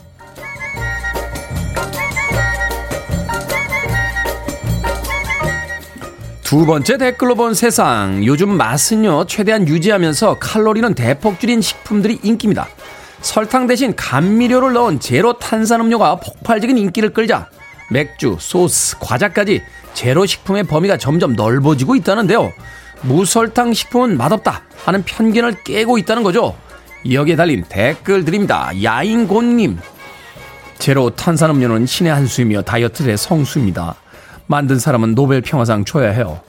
[6.43, 8.25] 두 번째 댓글로 본 세상.
[8.25, 12.67] 요즘 맛은요, 최대한 유지하면서 칼로리는 대폭 줄인 식품들이 인기입니다.
[13.21, 17.49] 설탕 대신 감미료를 넣은 제로 탄산음료가 폭발적인 인기를 끌자
[17.91, 19.63] 맥주, 소스, 과자까지
[19.95, 22.53] 제로 식품의 범위가 점점 넓어지고 있다는데요.
[23.03, 26.57] 무설탕 식품은 맛없다 하는 편견을 깨고 있다는 거죠.
[27.11, 28.83] 여기에 달린 댓글들입니다.
[28.83, 29.79] 야인곤님.
[30.79, 33.97] 제로 탄산음료는 신의 한 수이며 다이어트의 성수입니다.
[34.47, 36.41] 만든 사람은 노벨 평화상 줘야 해요.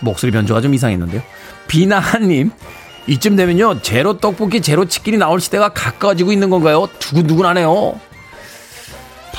[0.00, 1.22] 목소리 변조가 좀 이상했는데요.
[1.68, 2.50] 비나한님,
[3.06, 6.88] 이쯤 되면요, 제로 떡볶이, 제로 치킨이 나올 시대가 가까워지고 있는 건가요?
[6.98, 7.98] 두근두근하네요.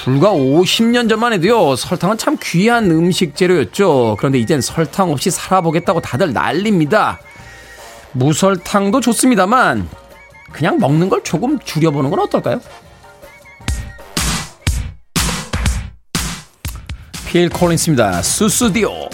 [0.04, 4.16] 불과 50년 전만 해도요, 설탕은 참 귀한 음식 재료였죠.
[4.18, 7.20] 그런데 이젠 설탕 없이 살아보겠다고 다들 난립니다.
[8.14, 9.88] 무설탕도 좋습니다만,
[10.52, 12.60] 그냥 먹는 걸 조금 줄여보는 건 어떨까요?
[17.28, 18.22] 필 콜린스입니다.
[18.24, 19.08] 수수디오.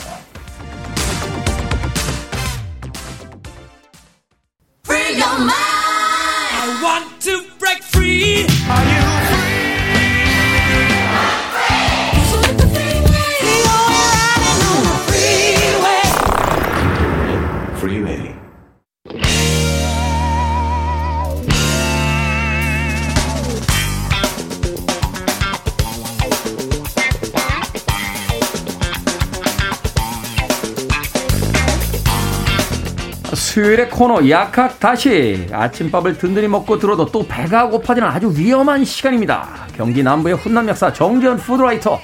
[33.58, 39.66] 수요일의 코너 약학 다시 아침밥을 든든히 먹고 들어도 또 배가 고파지는 아주 위험한 시간입니다.
[39.76, 42.00] 경기 남부의 훈남 역사 정재현 푸드라이터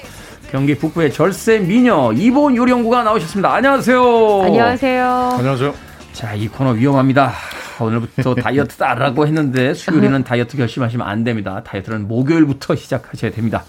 [0.50, 3.54] 경기 북부의 절세 미녀 이본 요리연구가 나오셨습니다.
[3.54, 4.42] 안녕하세요.
[4.46, 5.06] 안녕하세요.
[5.38, 5.74] 안녕하세요.
[6.12, 7.32] 자, 이 코너 위험합니다.
[7.78, 11.62] 오늘부터 다이어트다라고 했는데 수요일에는 다이어트 결심하시면 안 됩니다.
[11.62, 13.62] 다이어트는 목요일부터 시작하셔야 됩니다.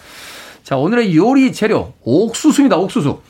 [0.63, 2.78] 자, 오늘의 요리 재료 옥수수입니다.
[2.78, 3.21] 옥수수.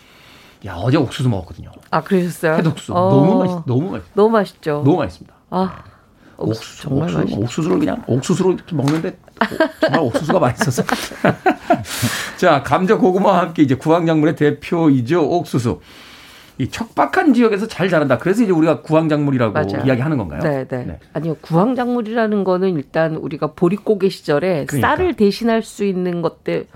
[0.66, 1.72] 야, 어제 옥수수 먹었거든요.
[1.96, 2.56] 아, 그러셨어요?
[2.56, 2.94] 해독수.
[2.94, 3.10] 어.
[3.10, 4.72] 너무 맛있, 너무 맛있, 너무 맛있죠.
[4.86, 5.34] 너무 맛있습니다.
[5.50, 5.84] 아,
[6.38, 7.38] 옥수수, 정말 옥수수, 맛있.
[7.38, 9.18] 옥수수를 그냥 옥수수로 이렇게 먹는데
[9.80, 10.84] 정말 옥수수가 맛있어서.
[12.38, 15.22] 자, 감자 고구마와 함께 이제 구황작물의 대표이죠.
[15.24, 15.80] 옥수수.
[16.58, 18.18] 이 척박한 지역에서 잘 자란다.
[18.18, 19.86] 그래서 이제 우리가 구황작물이라고 맞아요.
[19.86, 20.40] 이야기하는 건가요?
[20.42, 24.88] 네, 네, 아니요, 구황작물이라는 거는 일단 우리가 보릿고개 시절에 그러니까.
[24.96, 26.68] 쌀을 대신할 수 있는 것 때문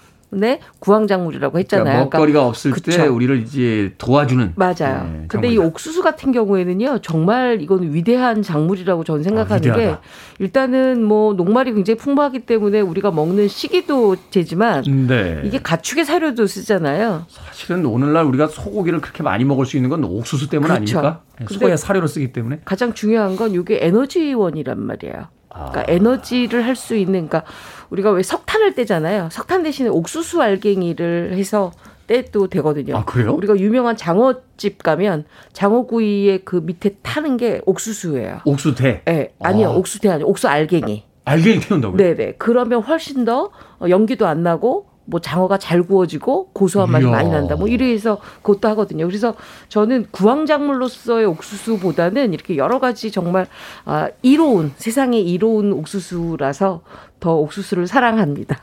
[0.44, 1.86] 에 구황작물이라고 했잖아요.
[1.86, 3.16] 그러니까 먹거리가 없을 때 그쵸.
[3.16, 4.54] 우리를 이제 도와주는.
[4.56, 5.10] 맞아요.
[5.12, 5.58] 네, 근데 이.
[5.58, 10.02] 옥수수 같은 경우에는요, 정말 이건 위대한 작물이라고 저는 생각하는 게, 아, 위대하다.
[10.38, 15.42] 일단은 뭐 녹말이 굉장히 풍부하기 때문에 우리가 먹는 시기도 되지만, 네.
[15.46, 17.26] 이게 가축의 사료도 쓰잖아요.
[17.30, 21.00] 사실은 오늘날 우리가 소고기를 그렇게 많이 먹을 수 있는 건 옥수수 때문 그렇죠.
[21.00, 21.22] 아닙니까?
[21.40, 22.60] 네, 소의 사료로 쓰기 때문에.
[22.66, 25.28] 가장 중요한 건 이게 에너지원이란 말이에요.
[25.50, 25.86] 그러니까 아.
[25.88, 27.44] 에너지를 할 수 있는, 그러니까
[27.90, 29.30] 우리가 왜 석탄을 떼잖아요.
[29.32, 31.72] 석탄 대신에 옥수수 알갱이를 해서
[32.08, 32.98] 떼도 되거든요.
[32.98, 33.34] 아, 그래요?
[33.34, 38.42] 우리가 유명한 장어집 가면 장어구이의 그 밑에 타는 게 옥수수예요.
[38.46, 39.02] 옥수수 대.
[39.08, 39.72] 예, 아니요, 아.
[39.76, 41.04] 옥수수 아니요, 옥수 알갱이.
[41.26, 41.98] 알갱이 태운다고요?
[41.98, 42.36] 네네.
[42.40, 47.12] 그러면 훨씬 더 어, 연기도 안 나고 뭐 장어가 잘 구워지고 고소한 맛이 이야.
[47.12, 47.56] 많이 난다.
[47.56, 49.06] 뭐 이래서 그것도 하거든요.
[49.08, 49.34] 그래서
[49.70, 53.48] 저는 구황작물로서의 옥수수보다는 이렇게 여러 가지 정말
[53.86, 56.82] 아, 이로운 세상에 이로운 옥수수라서
[57.20, 58.58] 더 옥수수를 사랑합니다.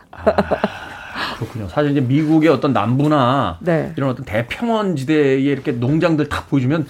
[1.38, 1.68] 그렇군요.
[1.68, 3.92] 사실 이제 미국의 어떤 남부나 네.
[3.96, 6.86] 이런 어떤 대평원 지대에 이렇게 농장들 딱 보여주면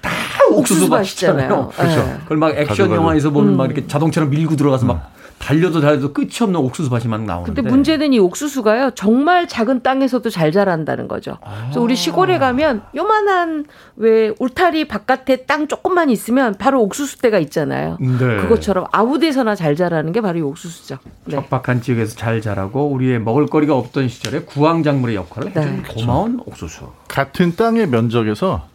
[0.00, 0.10] 다
[0.50, 1.70] 옥수수 맛이잖아요.
[1.74, 1.96] 그렇죠.
[2.04, 2.16] 네.
[2.22, 2.94] 그걸 막 액션 가져가지고.
[2.96, 3.56] 영화에서 보면 음.
[3.56, 7.54] 막 이렇게 자동차로 밀고 들어가서 막 달려도 달려도 끝이 없는 옥수수 밭이 막 나오는데.
[7.54, 11.38] 근데 문제는 이 옥수수가요 정말 작은 땅에서도 잘 자란다는 거죠.
[11.64, 13.64] 그래서 우리 시골에 가면 요만한
[13.96, 17.98] 왜 울타리 바깥에 땅 조금만 있으면 바로 옥수수 대가 있잖아요.
[18.00, 18.36] 네.
[18.42, 20.98] 그것처럼 아무 데서나 잘 자라는 게 바로 이 옥수수죠.
[21.24, 21.36] 네.
[21.36, 25.82] 척박한 지역에서 잘 자라고 우리의 먹을거리가 없던 시절에 구황작물의 역할을 해준 네.
[25.94, 26.88] 고마운 옥수수.
[27.08, 28.66] 같은 땅의 면적에서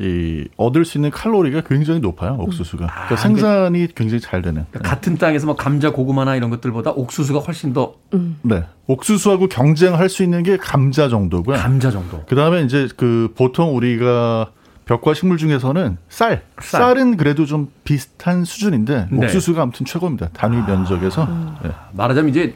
[0.00, 2.36] 이 얻을 수 있는 칼로리가 굉장히 높아요.
[2.38, 2.86] 옥수수가.
[2.86, 4.64] 그러니까 생산이 굉장히 잘 되는.
[4.70, 7.94] 그러니까 같은 땅에서 뭐 감자, 고구마나 이런 것들보다 옥수수가 훨씬 더
[8.42, 8.64] 네.
[8.86, 11.56] 옥수수하고 경쟁할 수 있는 게 감자 정도고요.
[11.56, 12.24] 감자 정도.
[12.26, 14.52] 그다음에 이제 그 보통 우리가
[14.84, 16.42] 벽과 식물 중에서는 쌀.
[16.60, 16.80] 쌀.
[16.80, 19.26] 쌀은 그래도 좀 비슷한 수준인데 네.
[19.26, 20.28] 옥수수가 아무튼 최고입니다.
[20.32, 21.28] 단위 면적에서.
[21.64, 21.70] 네.
[21.92, 22.54] 말하자면 이제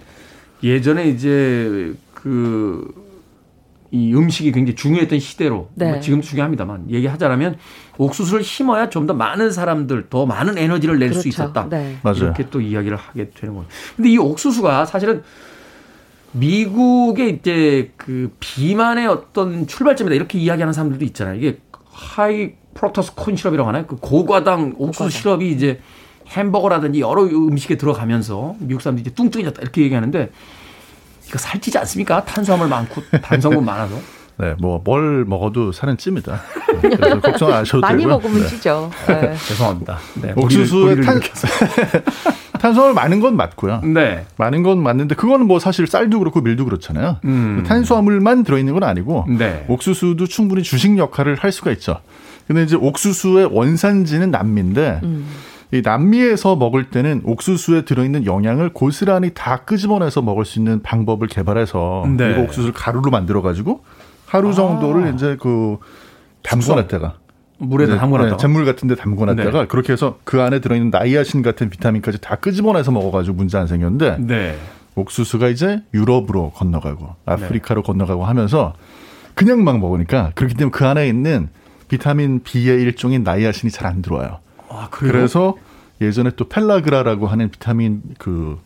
[0.63, 3.02] 예전에 이제 그
[3.95, 5.91] 이 음식이 굉장히 중요했던 시대로 네.
[5.91, 7.59] 뭐 지금도 중요합니다만 얘기하자면
[7.99, 11.29] 옥수수를 심어야 좀 더 많은 사람들 더 많은 에너지를 낼수 그렇죠.
[11.29, 11.69] 있었다.
[11.69, 11.99] 네.
[12.03, 12.25] 맞아요.
[12.25, 13.69] 이렇게 또 이야기를 하게 되는 거예요.
[13.97, 15.23] 근데 이 옥수수가 사실은
[16.33, 21.37] 미국의 이제 그 비만의 어떤 출발점이다 이렇게 이야기하는 사람들도 있잖아요.
[21.37, 21.59] 이게
[21.91, 23.87] high fructose corn syrup이라고 하나요?
[23.87, 25.81] 그 고과당 옥수수 시럽이 이제
[26.29, 30.31] 햄버거라든지 여러 음식에 들어가면서 미국 사람들이 이제 뚱뚱해졌다 이렇게 얘기하는데
[31.33, 32.23] 이거 살찌지 않습니까?
[32.27, 33.95] 탄수화물 많고 단성분 많아서.
[34.39, 36.43] 네, 뭐 뭘 먹어도 살은 찝니다.
[36.83, 38.17] 네, 그래서 걱정 안 하셔도 많이 되고요.
[38.19, 38.47] 먹으면 네.
[38.49, 38.91] 찌죠.
[39.07, 39.35] 네.
[39.49, 39.99] 죄송합니다.
[40.21, 41.21] 네, 옥수수에 탄,
[42.61, 43.81] 탄수화물 많은 건 맞고요.
[43.83, 44.27] 네.
[44.37, 47.19] 많은 건 맞는데 그거는 뭐 사실 쌀도 그렇고 밀도 그렇잖아요.
[47.25, 47.65] 음.
[47.67, 49.65] 탄수화물만 들어있는 건 아니고 네.
[49.69, 52.01] 옥수수도 충분히 주식 역할을 할 수가 있죠.
[52.47, 55.27] 근데 이제 옥수수의 원산지는 남미인데 음.
[55.73, 62.07] 이 남미에서 먹을 때는 옥수수에 들어있는 영양을 고스란히 다 끄집어내서 먹을 수 있는 방법을 개발해서
[62.17, 62.33] 네.
[62.33, 63.83] 이 옥수수를 가루로 만들어 가지고
[64.27, 65.79] 하루 정도를 이제 그
[66.43, 67.15] 담궈놨다가
[67.57, 68.37] 물에다 네, 담궈놨다가.
[68.37, 69.67] 네, 잿물 같은데 담궈놨다가 네.
[69.67, 74.59] 그렇게 해서 그 안에 들어있는 나이아신 같은 비타민까지 다 끄집어내서 먹어가지고 문제 안 생겼는데 네.
[74.95, 78.75] 옥수수가 이제 유럽으로 건너가고 아프리카로 건너가고 하면서
[79.35, 81.49] 그냥 막 먹으니까 그렇기 때문에 그 안에 있는
[81.89, 84.39] 비타민 B의 일종인 나이아신이 잘 안 들어와요.
[84.73, 84.89] 아?
[84.91, 85.57] 그래서
[86.01, 88.59] 예전에 또 펠라그라라고 하는 비타민 그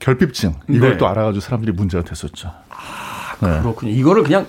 [0.00, 0.96] 결핍증 이걸 네.
[0.98, 2.50] 또 알아가지고 사람들이 문제가 됐었죠.
[3.40, 3.60] 네.
[3.60, 3.90] 그렇군요.
[3.92, 4.46] 이거를 그냥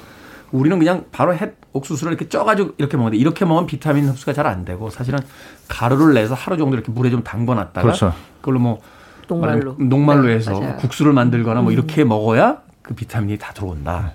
[0.52, 4.64] 우리는 그냥 바로 햇 옥수수를 이렇게 쪄가지고 이렇게 먹는데 이렇게 먹으면 비타민 흡수가 잘 안
[4.66, 5.20] 되고 사실은
[5.68, 8.14] 가루를 내서 하루 정도 이렇게 물에 좀 담궈놨다가 그렇죠.
[8.42, 8.80] 걸로뭐
[9.28, 9.76] 녹말로.
[9.80, 10.74] 녹말로 네, 해서 맞아요.
[10.74, 10.78] 음.
[10.78, 14.14] 국수를 만들거나 뭐 이렇게 먹어야 그 비타민이 다 들어온다.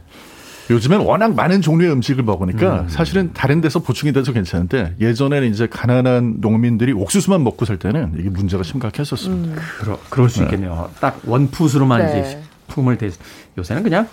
[0.70, 2.26] 요즘엔 워낙 많은 종류의 음식을 음.
[2.26, 8.14] 먹으니까 사실은 다른 데서 보충이 돼서 괜찮은데 예전에는 이제 가난한 농민들이 옥수수만 먹고 살 때는
[8.18, 9.60] 이게 문제가 심각했었습니다.
[9.80, 10.90] 그러, 그럴 수 있겠네요.
[11.00, 12.20] 딱 원푸스로만 네.
[12.20, 13.10] 이제 식품을 대
[13.58, 14.08] 요새는 그냥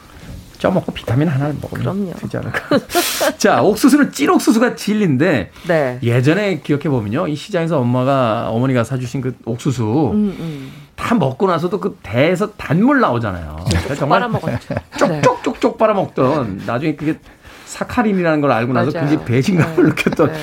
[0.58, 2.14] 쪄먹고 비타민 하나를 먹으면 그럼요.
[2.14, 2.80] 되지 않을까.
[3.38, 6.00] 자, 옥수수는 찐옥수수가 진리인데 네.
[6.02, 10.72] 예전에 기억해 보면요, 이 시장에서 엄마가 어머니가 사주신 그 옥수수 음, 음.
[10.98, 13.64] 다 먹고 나서도 그 대에서 단물 나오잖아요.
[13.70, 14.30] 그러니까 정말.
[14.30, 14.58] 네.
[14.98, 17.18] 쪽쪽쪽쪽 빨아먹던 나중에 그게
[17.66, 18.92] 사카린이라는 걸 알고 나서.
[18.92, 19.84] 굉장히 배신감을 네.
[19.84, 20.40] 느꼈던 네.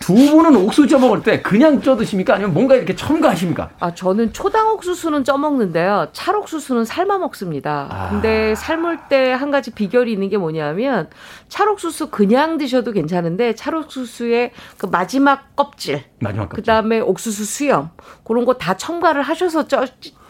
[0.00, 2.34] 두 분은 옥수수 쪄 먹을 때 그냥 쪄 드십니까?
[2.34, 3.70] 아니면 뭔가 이렇게 첨가하십니까?
[3.80, 6.08] 아, 저는 초당 옥수수는 쪄 먹는데요.
[6.12, 7.88] 찰 옥수수는 삶아 먹습니다.
[7.90, 8.08] 아.
[8.10, 11.10] 근데 삶을 때 한 가지 비결이 있는 게 뭐냐면
[11.48, 16.56] 찰 옥수수 그냥 드셔도 괜찮은데 찰 옥수수의 그 마지막 껍질, 마지막 껍질.
[16.62, 17.90] 그다음에 옥수수 수염
[18.24, 19.84] 그런 거 다 첨가를 하셔서 쪄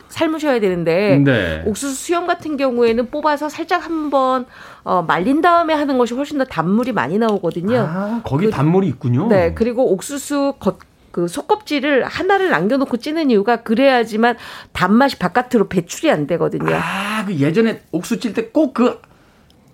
[0.08, 1.62] 삶으셔야 되는데 네.
[1.66, 4.46] 옥수수 수염 같은 경우에는 뽑아서 살짝 한번
[4.88, 7.78] 어, 말린 다음에 하는 것이 훨씬 더 단물이 많이 나오거든요.
[7.78, 9.28] 아, 거기 그- 단물이 있군요.
[9.28, 10.78] 네, 그리고 옥수수 겉,
[11.10, 14.36] 그 속껍질을 하나를 남겨놓고 찌는 이유가 그래야지만
[14.72, 16.74] 단맛이 바깥으로 배출이 안 되거든요.
[16.74, 18.98] 아, 그 예전에 옥수 찔 때 꼭 그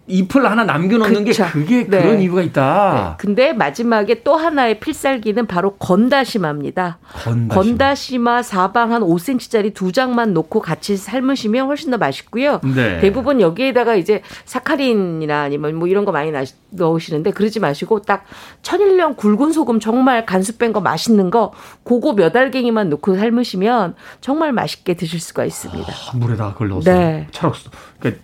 [0.06, 1.44] 잎을 하나 남겨놓는 그쵸.
[1.44, 2.02] 게 그게 네.
[2.02, 3.16] 그런 이유가 있다.
[3.18, 6.98] 네, 근데 마지막에 또 하나의 필살기는 바로 건다시마입니다.
[7.24, 7.54] 건다시마.
[7.54, 12.60] 건다시마 사방 한 5cm짜리 두 장만 놓고 같이 삶으시면 훨씬 더 맛있고요.
[12.74, 13.00] 네.
[13.00, 18.24] 대부분 여기에다가 이제 사카린이나 아니면 뭐 이런 거 많이 나- 넣으시는데 그러지 마시고 딱
[18.62, 21.52] 천일염 굵은 소금 정말 간수 뺀 거 맛있는 거
[21.84, 25.90] 그거 몇 알갱이만 넣고 삶으시면 정말 맛있게 드실 수가 있습니다.
[25.90, 26.90] 아, 물에다가 그걸 넣었어.
[26.90, 27.26] 네.
[27.30, 27.70] 찰옥수.
[28.00, 28.22] 그러니까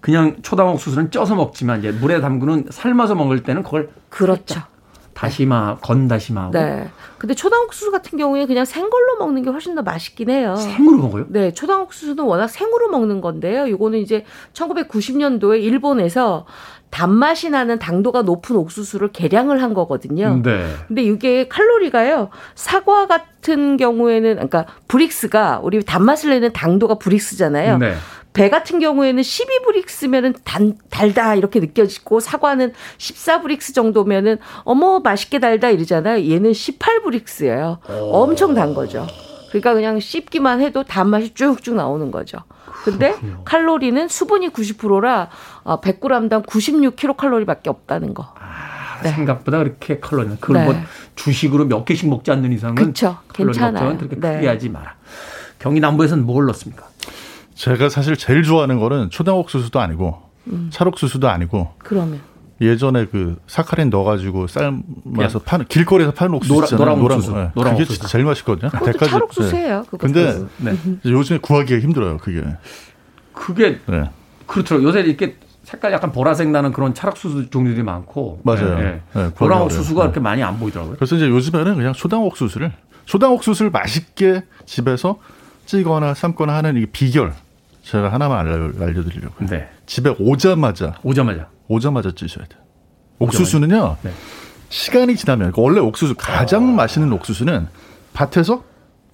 [0.00, 4.62] 그냥 초당 옥수수는 쪄서 먹지만 이제 물에 담그는 삶아서 먹을 때는 그걸 그렇죠.
[5.18, 6.88] 다시마, 건다시마하고 네.
[7.18, 10.54] 근데 초당옥수수 같은 경우에 그냥 생걸로 먹는 게 훨씬 더 맛있긴 해요.
[10.54, 11.26] 생으로 먹어요?
[11.28, 13.66] 네, 초당옥수수는 워낙 생으로 먹는 건데요.
[13.66, 16.46] 이거는 이제 1990년도에 일본에서
[16.90, 20.40] 단맛이 나는 당도가 높은 옥수수를 개량을 한 거거든요.
[20.40, 20.72] 네.
[20.86, 22.30] 근데 이게 칼로리가요.
[22.54, 27.78] 사과 같은 경우에는 그러니까 브릭스가 우리 단맛을 내는 당도가 브릭스잖아요.
[27.78, 27.94] 네.
[28.38, 36.24] 배 같은 경우에는 12브릭스면은 단 달다 이렇게 느껴지고 사과는 14브릭스 정도면은 어머 맛있게 달다 이러잖아요.
[36.30, 37.78] 얘는 18브릭스예요.
[38.12, 39.08] 엄청 단 거죠.
[39.48, 42.38] 그러니까 그냥 씹기만 해도 단맛이 쭉쭉 나오는 거죠.
[42.84, 43.42] 근데 그렇군요.
[43.44, 45.30] 칼로리는 수분이 90%라
[45.64, 48.34] 100g당 96kcal밖에 없다는 거.
[49.02, 49.10] 네.
[49.10, 50.64] 생각보다 그렇게 칼로리는 그걸 네.
[50.64, 50.76] 뭐
[51.16, 53.16] 주식으로 몇 개씩 먹지 않는 이상은 그쵸.
[53.34, 53.72] 칼로리 괜찮아요.
[53.72, 54.36] 걱정은 그렇게 네.
[54.36, 54.94] 크게 하지 마라.
[55.58, 56.86] 경기 남부에서는 뭘 넣습니까?
[57.58, 60.68] 제가 사실 제일 좋아하는 거는 초당 옥수수도 아니고 음.
[60.72, 62.20] 찰옥수수도 아니고 그러면
[62.60, 65.44] 예전에 그 사카린 넣어가지고 삶아서 예.
[65.44, 66.96] 파는 길거리에서 파는 옥수수 노라- 있잖아요.
[66.96, 67.32] 노랑 옥수수.
[67.32, 67.40] 거.
[67.40, 67.50] 예.
[67.54, 67.98] 노랑 그게 옥수수.
[68.00, 68.70] 진짜 제일 맛있거든요.
[68.70, 69.84] 그것도 대가지- 찰옥수수예요.
[69.90, 69.98] 그것도.
[69.98, 70.76] 근데 네.
[71.04, 72.18] 요즘에 구하기가 힘들어요.
[72.18, 72.44] 그게.
[73.32, 74.10] 그게 네.
[74.46, 74.88] 그렇더라고요.
[74.88, 78.40] 요새 이렇게 색깔 약간 보라색 나는 그런 찰옥수수 종류들이 많고.
[78.44, 78.78] 맞아요.
[78.78, 79.02] 네,
[79.38, 79.62] 노랑.
[79.62, 80.06] 옥수수가 네.
[80.06, 80.94] 그렇게 많이 안 보이더라고요.
[80.96, 82.72] 그래서 이제 요즘에는 그냥 초당 옥수수를
[83.04, 85.18] 초당 옥수수를 맛있게 집에서
[85.66, 87.34] 찌거나 삶거나 하는 이 비결
[87.88, 89.48] 제가 하나만 알려, 알려 드리려고요.
[89.48, 89.66] 네.
[89.86, 91.48] 집에 오자마자 오자마자.
[91.68, 92.60] 오자마자 찌셔야 돼요.
[93.18, 93.96] 옥수수는요.
[94.02, 94.10] 네.
[94.68, 97.66] 시간이 지나면 그러니까 원래 옥수수 가장 맛있는 옥수수는
[98.12, 98.62] 밭에서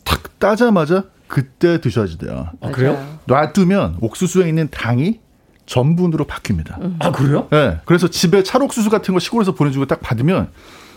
[0.05, 2.49] 탁 따자마자 그때 드셔야지 돼요.
[2.61, 3.01] 아, 그래요?
[3.27, 5.21] 놔두면 옥수수에 있는 당이
[5.67, 6.97] 전분으로 바뀝니다.
[6.99, 7.47] 아, 그래요?
[7.51, 10.49] 네, 그래서 집에 찰옥수수 같은 거 시골에서 보내주고 딱 받으면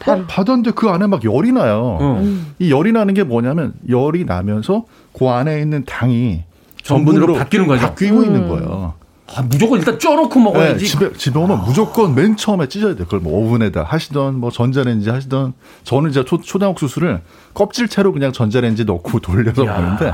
[0.08, 1.98] 어, 받았는데 그 안에 막 열이 나요.
[2.02, 2.24] 어.
[2.58, 6.44] 이 열이 나는 게 뭐냐면 열이 나면서 그 안에 있는 당이
[6.88, 7.82] 전분으로 바뀌는 거죠?
[7.88, 8.94] 바뀌고 있는 거예요.
[9.36, 10.86] 아, 무조건 일단 쪄놓고 네, 먹어야지.
[10.88, 13.04] 집에 집에 오면 무조건 맨 처음에 찢어야 돼요.
[13.06, 17.22] 그걸 뭐 오븐에다 하시던 뭐 전자레인지 하시던 저는 이제 초, 초당 옥수수를
[17.54, 19.66] 껍질채로 그냥 전자레인지 넣고 돌려서.
[19.66, 20.14] 먹는데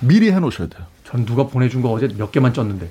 [0.00, 0.86] 미리 해 놓으셔야 돼요.
[1.06, 2.88] 전 누가 보내준 거 어제 몇 개만 쪘는데.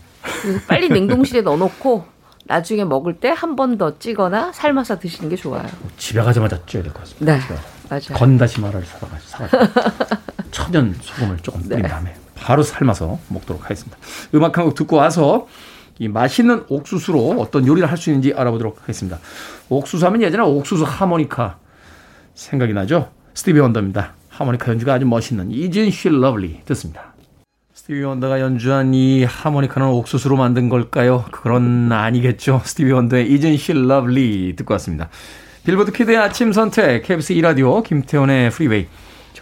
[0.68, 2.06] 빨리 냉동실에 넣어놓고
[2.46, 5.66] 나중에 먹을 때 한 번 더 찌거나 삶아서 드시는 게 좋아요.
[5.98, 7.36] 집에 가자마자 쪄야 될 것 같습니다.
[7.36, 7.42] 네.
[7.90, 8.14] 맞아요.
[8.14, 9.82] 건다시마를 사가지고 사가지고
[10.52, 11.88] 천연 소금을 조금 뿌린 네.
[11.88, 12.14] 다음에
[12.44, 13.98] 바로 삶아서 먹도록 하겠습니다.
[14.36, 15.48] 음악 한 곡 듣고 와서
[16.00, 19.20] 이 맛있는 옥수수로 어떤 요리를 할 수 있는지 알아보도록 하겠습니다.
[19.70, 21.58] 옥수수 하면 예전에 옥수수 하모니카
[22.36, 23.10] 생각이 나죠?
[23.34, 24.14] 스티비 원더입니다.
[24.30, 27.14] 하모니카 연주가 아주 멋있는 Isn't She Lovely 듣습니다.
[27.74, 31.26] 스티비 원더가 연주한 이 하모니카는 옥수수로 만든 걸까요?
[31.32, 32.62] 그건 아니겠죠.
[32.66, 35.10] 스티비 원더의 Isn't She Lovely 듣고 왔습니다.
[35.66, 38.88] Billboard kid의 아침 선택, KBS 2라디오, 김태훈의 프리웨이,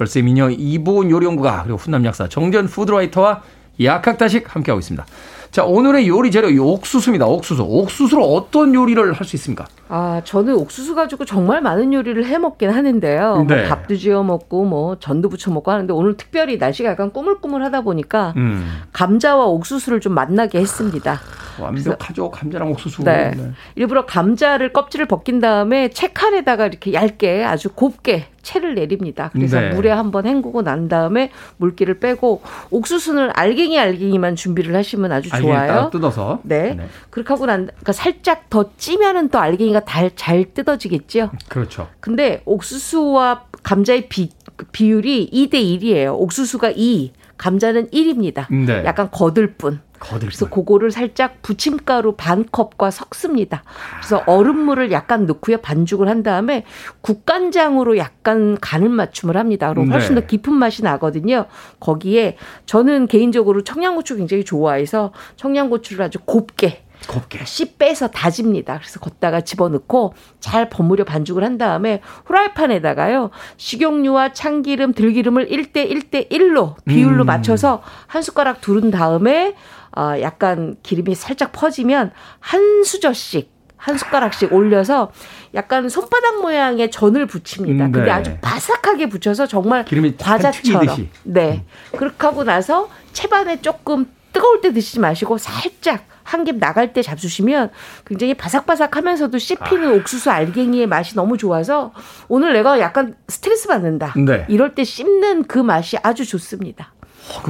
[0.02, 3.44] 절세 미녀 이보은 요리연구가, 그리고 훈남 약사 정전 food writer와
[3.84, 5.06] 약학다식 함께하고 있습니다.
[5.52, 7.28] 자, 오늘의 요리 재료, 이 옥수수입니다.
[7.28, 7.62] 옥수수.
[7.62, 9.68] 옥수수로 어떤 요리를 할 수 있습니까?
[9.90, 13.46] 아, 저는 옥수수 가지고 정말 많은 요리를 해 먹긴 하는데요.
[13.48, 13.56] 네.
[13.58, 18.34] 뭐 밥도 지어 먹고 뭐 전도 부쳐 먹고 하는데 오늘 특별히 날씨가 약간 꾸물꾸물하다 보니까
[18.38, 21.20] 음, 감자와 옥수수를 좀 만나게 했습니다.
[21.60, 22.32] 완벽하죠.
[22.32, 23.04] 감자랑 옥수수.
[23.04, 23.32] 네.
[23.36, 23.52] 네.
[23.76, 29.30] 일부러 감자를 껍질을 벗긴 다음에 채칼에다가 이렇게 얇게 아주 곱게 채를 내립니다.
[29.34, 29.70] 그래서 네.
[29.70, 35.90] 물에 한번 헹구고 난 다음에 물기를 빼고 옥수수는 알갱이 알갱이만 준비를 하시면 아주 좋아요.
[35.92, 36.40] 뜯어서.
[36.44, 36.78] 네.
[37.10, 41.32] 그렇게 하고 난, 그러니까 살짝 더 찌면은 또 알갱이가 달, 잘 뜯어지겠죠.
[41.50, 41.88] 그렇죠.
[42.00, 44.30] 근데 옥수수와 감자의 비,
[44.72, 46.14] 비율이 2대 1이에요.
[46.20, 48.46] 옥수수가 2, 감자는 1입니다.
[48.54, 48.84] 네.
[48.86, 49.82] 약간 거들 뿐.
[50.10, 53.64] 그래서 그거를 살짝 부침가루 반 컵과 섞습니다.
[54.00, 55.58] 그래서 얼음물을 약간 넣고요.
[55.58, 56.66] 반죽을 한 다음에
[57.02, 59.70] 국간장으로 약간 간을 맞춤을 합니다.
[59.70, 60.22] 그럼 훨씬 네.
[60.22, 61.46] 더 깊은 맛이 나거든요.
[61.80, 67.44] 거기에 저는 개인적으로 청양고추 굉장히 좋아해서 청양고추를 아주 곱게 곱게.
[67.46, 68.78] 씨 빼서 다집니다.
[68.78, 73.32] 그래서 걷다가 집어넣고 잘 버무려 반죽을 한 다음에 후라이팬에다가요.
[73.58, 77.26] 식용유와 참기름, 들기름을 1대 1대 1로 비율로 음.
[77.26, 79.56] 맞춰서 한 숟가락 두른 다음에
[79.98, 85.12] 어, 약간 기름이 살짝 퍼지면 한 수저씩 한 숟가락씩 올려서
[85.56, 87.86] 약간 손바닥 모양의 전을 붙입니다.
[87.86, 88.12] 음, 근데 네.
[88.12, 89.86] 아주 바삭하게 붙여서 정말
[90.18, 91.10] 과자처럼.
[91.24, 91.66] 네.
[91.98, 97.72] 그렇게 하고 나서 채반에 조금 뜨거울 때 드시지 마시고 살짝 한 겹 나갈 때 잡수시면
[98.06, 99.94] 굉장히 바삭바삭하면서도 씹히는 아.
[99.96, 101.92] 옥수수 알갱이의 맛이 너무 좋아서
[102.30, 104.14] 오늘 내가 약간 스트레스 받는다.
[104.16, 104.46] 네.
[104.48, 106.94] 이럴 때 씹는 그 맛이 아주 좋습니다.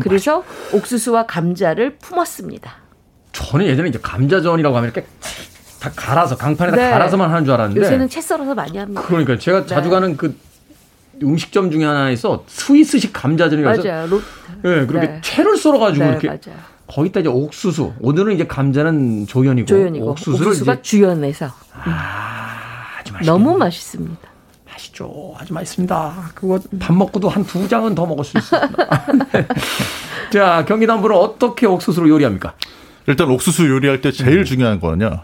[0.01, 0.43] 그래서
[0.73, 2.71] 옥수수와 감자를 품었습니다.
[3.31, 5.07] 저는 예전에 이제 감자전이라고 하면 이렇게
[5.79, 6.91] 다 갈아서 강판에다 네.
[6.91, 9.01] 갈아서만 하는 줄 알았는데 요새는 채 썰어서 많이 합니다.
[9.01, 9.95] 그러니까 제가 자주 네.
[9.95, 10.37] 가는 그
[11.23, 14.07] 음식점 중에 하나에서 스위스식 감자전이라서 맞아요.
[14.07, 14.21] 로...
[14.65, 15.21] 예, 그렇게 네.
[15.23, 16.59] 채를 썰어 가지고 네, 이렇게 맞아요.
[16.87, 17.93] 거기다 이제 옥수수.
[18.01, 24.30] 오늘은 이제 감자는 조연이고 조연이고 옥수수를 옥수수가 이제 주연해서 아주 맛있게 너무 맛있습니다.
[24.81, 25.33] 맛있죠.
[25.37, 26.31] 아주 맛있습니다.
[26.33, 29.05] 그거 밥 먹고도 한 두 장은 더 먹을 수 있습니다.
[29.33, 29.47] 네.
[30.31, 32.53] 자, 경기도 남부는 어떻게 옥수수로 요리합니까?
[33.07, 34.11] 일단 옥수수 요리할 때 음.
[34.11, 35.21] 제일 중요한 거는요.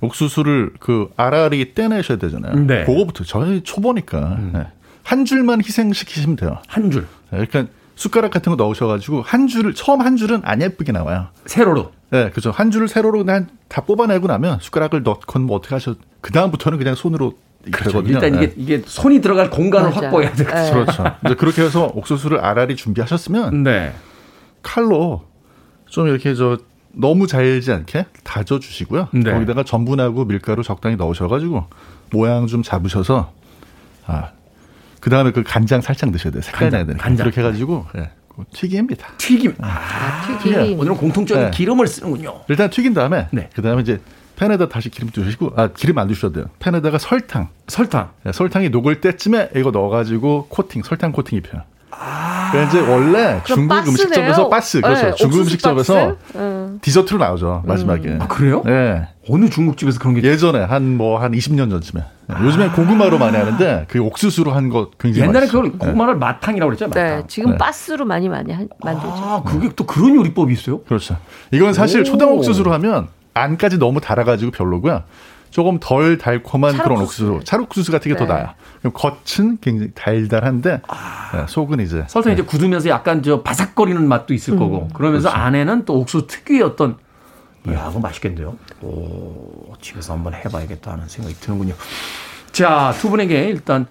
[0.00, 2.54] 옥수수를 그 알알이 떼내셔야 되잖아요.
[2.66, 2.80] 네.
[2.82, 2.86] 음.
[2.86, 4.66] 그거부터 저희 초보니까 네.
[5.02, 6.58] 한 줄만 희생시키시면 돼요.
[6.68, 7.06] 한 줄.
[7.30, 7.66] 네, 그러니까
[7.96, 11.28] 숟가락 같은 거 넣으셔가지고 한 줄을 처음 한 줄은 안 예쁘게 나와요.
[11.44, 11.92] 세로로.
[12.10, 12.50] 네, 그죠.
[12.50, 15.94] 한 줄을 세로로 그냥 다 뽑아내고 나면 숟가락을 넣건 뭐 어떻게 하셔.
[16.22, 17.34] 그 다음부터는 그냥 손으로
[17.70, 18.00] 그렇죠.
[18.02, 18.54] 일단 이게 네.
[18.56, 20.00] 이게 손이 들어갈 공간을 맞아.
[20.02, 20.48] 확보해야 돼요.
[20.48, 20.70] 네.
[20.70, 21.04] 그렇죠.
[21.24, 23.92] 이제 그렇게 해서 옥수수를 알알이 준비하셨으면 네.
[24.62, 25.24] 칼로
[25.86, 26.58] 좀 이렇게 저
[26.92, 29.08] 너무 잘지 않게 다져 주시고요.
[29.12, 29.32] 네.
[29.32, 31.66] 거기다가 전분하고 밀가루 적당히 넣으셔가지고
[32.12, 33.32] 모양 좀 잡으셔서
[34.06, 34.30] 아.
[35.00, 36.42] 그 다음에 그 간장 살짝 넣으셔야 돼요.
[36.42, 37.02] 색깔 간장, 나야 되니까.
[37.02, 37.24] 간장.
[37.24, 39.06] 그렇게 해가지고, 예, 그 튀김입니다.
[39.16, 39.54] 튀김.
[39.60, 40.78] 아, 튀김.
[40.78, 41.50] 오늘은 공통적인 네.
[41.50, 42.42] 기름을 쓰는군요.
[42.48, 43.48] 일단 튀긴 다음에, 네.
[43.54, 43.98] 그 다음에 이제
[44.40, 46.44] 팬에다 다시 기름 두시고 아 기름 안 두셔도 돼요.
[46.60, 47.48] 팬에다가 설탕.
[47.68, 48.08] 설탕.
[48.24, 51.60] 네, 설탕이 녹을 때쯤에 이거 넣어가지고 코팅 설탕 코팅 입혀요.
[51.90, 53.90] 그러니까 이제 원래 중국 빠스네요.
[53.92, 55.02] 음식점에서 빠스 그렇죠.
[55.06, 56.38] 네, 중국 음식점에서 박스?
[56.38, 56.78] 음.
[56.80, 58.16] 디저트로 나오죠 마지막에.
[58.18, 58.62] 아, 그래요?
[58.64, 59.06] 네.
[59.28, 62.02] 어느 중국집에서 그런 게 예전에 한 뭐한 20년 전쯤에.
[62.28, 65.62] 네, 요즘에 고구마로 많이 하는데 그 옥수수로 한거 굉장히 옛날에 맛있어요.
[65.64, 66.94] 그걸 고구마를 마탕이라고 그랬잖아요.
[67.04, 67.28] 네, 마탕.
[67.28, 67.58] 지금 네.
[67.58, 69.12] 가스로 많이 많이 한- 만들죠.
[69.14, 70.80] 아, 그게 또 그런 요리법이 있어요?
[70.84, 71.18] 그렇죠.
[71.52, 72.04] 이건 사실 오.
[72.04, 75.02] 초당 옥수수로 하면 안까지 너무 달아가지고 별로고요.
[75.50, 77.26] 조금 덜 달콤한 그런 찰옥수수.
[77.32, 78.32] 옥수수, 찰옥수수 같은 게더 네.
[78.32, 78.48] 나아요.
[78.78, 80.70] 그럼 겉은 굉장히 달달한데
[81.34, 85.98] 네, 속은 이제 설탕 이제 굳으면서 약간 저 바삭거리는 맛도 있을 거고 그러면서 안에는 또
[85.98, 86.96] 옥수수 특유의 어떤
[87.68, 88.56] 이야, 그거 맛있겠는데요.
[88.80, 91.74] 오, 집에서 한번 해봐야겠다 하는 생각이 드는군요.
[92.52, 93.86] 자, 두 분에게 일단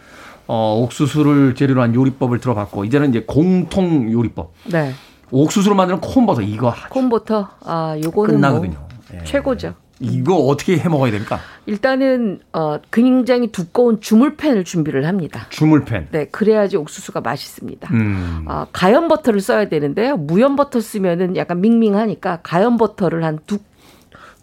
[0.47, 4.53] 어, 옥수수를 재료로 한 요리법을 들어봤고 이제는 이제 공통 요리법.
[4.71, 4.93] 네.
[5.29, 8.88] 옥수수로 만드는 콤버터 이거 콘버터 아 요거는 끝나거든요.
[9.11, 9.23] 뭐 예.
[9.23, 9.75] 최고죠.
[9.99, 11.39] 이거 어떻게 해 먹어야 됩니까?
[11.65, 15.47] 일단은 어 굉장히 두꺼운 주물팬을 준비를 합니다.
[15.49, 16.07] 주물팬.
[16.11, 17.89] 네, 그래야지 옥수수가 맛있습니다.
[17.93, 18.45] 음.
[18.47, 20.15] 아, 가염 버터를 써야 되는데요.
[20.15, 23.59] 무염 버터 쓰면은 약간 밍밍하니까 가염 버터를 한두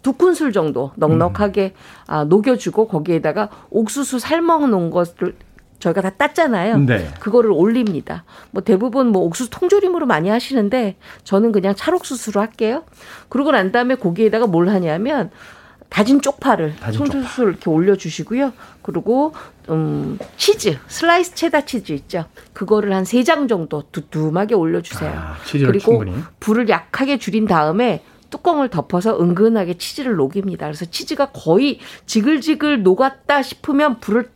[0.03, 1.73] 두 큰술 정도 넉넉하게
[2.05, 5.35] 아, 녹여주고 거기에다가 옥수수 삶아 놓은 것을
[5.79, 6.77] 저희가 다 땄잖아요.
[6.79, 7.07] 네.
[7.19, 8.23] 그거를 올립니다.
[8.51, 12.83] 뭐 대부분 뭐 옥수수 통조림으로 많이 하시는데 저는 그냥 찰옥수수로 할게요.
[13.29, 15.29] 그러고 난 다음에 거기에다가 뭘 하냐면
[15.89, 18.51] 다진 쪽파를 손수술 이렇게 올려주시고요.
[18.81, 19.33] 그리고
[19.69, 22.25] 음 치즈 슬라이스 체다 치즈 있죠.
[22.53, 25.11] 그거를 한 세 장 정도 두툼하게 올려주세요.
[25.15, 25.35] 아,
[25.71, 26.13] 그리고 충분히.
[26.39, 30.65] 불을 약하게 줄인 다음에 뚜껑을 덮어서 은근하게 치즈를 녹입니다.
[30.65, 34.31] 그래서 치즈가 거의 지글지글 녹았다 싶으면 불을 딱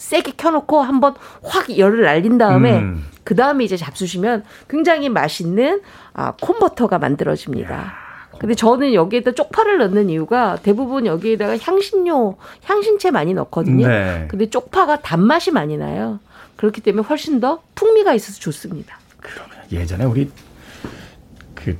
[0.00, 3.04] 세게 켜놓고 한번 확 열을 날린 다음에 음.
[3.22, 5.82] 그 다음에 이제 잡수시면 굉장히 맛있는
[6.14, 7.92] 아, 콘버터가 만들어집니다.
[8.38, 13.86] 근데 저는 여기에다 쪽파를 넣는 이유가 대부분 여기에다가 향신료, 향신채 많이 넣거든요.
[13.86, 14.26] 네.
[14.30, 16.18] 근데 쪽파가 단맛이 많이 나요.
[16.56, 18.98] 그렇기 때문에 훨씬 더 풍미가 있어서 좋습니다.
[19.70, 20.30] 예전에 우리
[21.54, 21.76] 그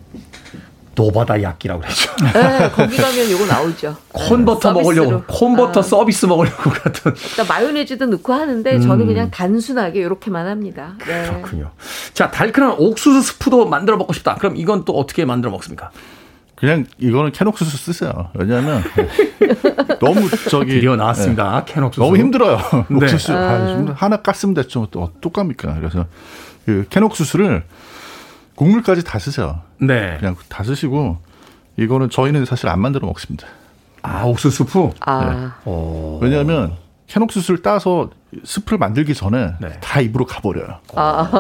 [1.01, 2.12] 노바다 야끼라고 그랬죠.
[2.34, 3.96] 네, 거기 가면 이거 나오죠.
[4.11, 5.22] 콘버터 네, 먹으려고.
[5.28, 5.82] 콘버터 아.
[5.82, 10.94] 서비스 먹으려고 같은 일단 마요네즈도 넣고 하는데 저는 그냥 단순하게 이렇게만 합니다.
[11.07, 11.28] 네.
[11.28, 11.32] 음.
[11.42, 11.70] 그렇군요.
[12.12, 14.34] 자 달큰한 옥수수 스프도 만들어 먹고 싶다.
[14.34, 15.90] 그럼 이건 또 어떻게 만들어 먹습니까?
[16.57, 18.28] 그냥 이거는 캔 옥수수 쓰세요.
[18.34, 18.82] 왜냐하면
[20.01, 21.64] 너무 저기 드디어 나왔습니다.
[21.64, 21.72] 네.
[21.72, 22.01] 캔 옥수수.
[22.05, 22.59] 너무 힘들어요.
[22.88, 22.96] 네.
[22.96, 24.88] 옥수수 아, 좀 하나 깠으면 됐죠.
[24.90, 25.74] 또 어떡합니까?
[25.76, 26.05] 그래서
[26.66, 27.64] 그 캔 옥수수를
[28.61, 29.63] 국물까지 다 쓰세요.
[29.79, 30.19] 네.
[30.19, 31.17] 그냥 다 쓰시고
[31.79, 33.47] 이거는 저희는 사실 안 만들어 먹습니다.
[34.03, 34.91] 아 옥수수 스프.
[35.01, 36.19] 아, 어.
[36.21, 38.11] 왜냐하면 캔 옥수수를 따서
[38.45, 39.81] 스프를 만들기 전에 네.
[39.81, 40.79] 다 입으로 가버려요.
[40.95, 41.31] 아.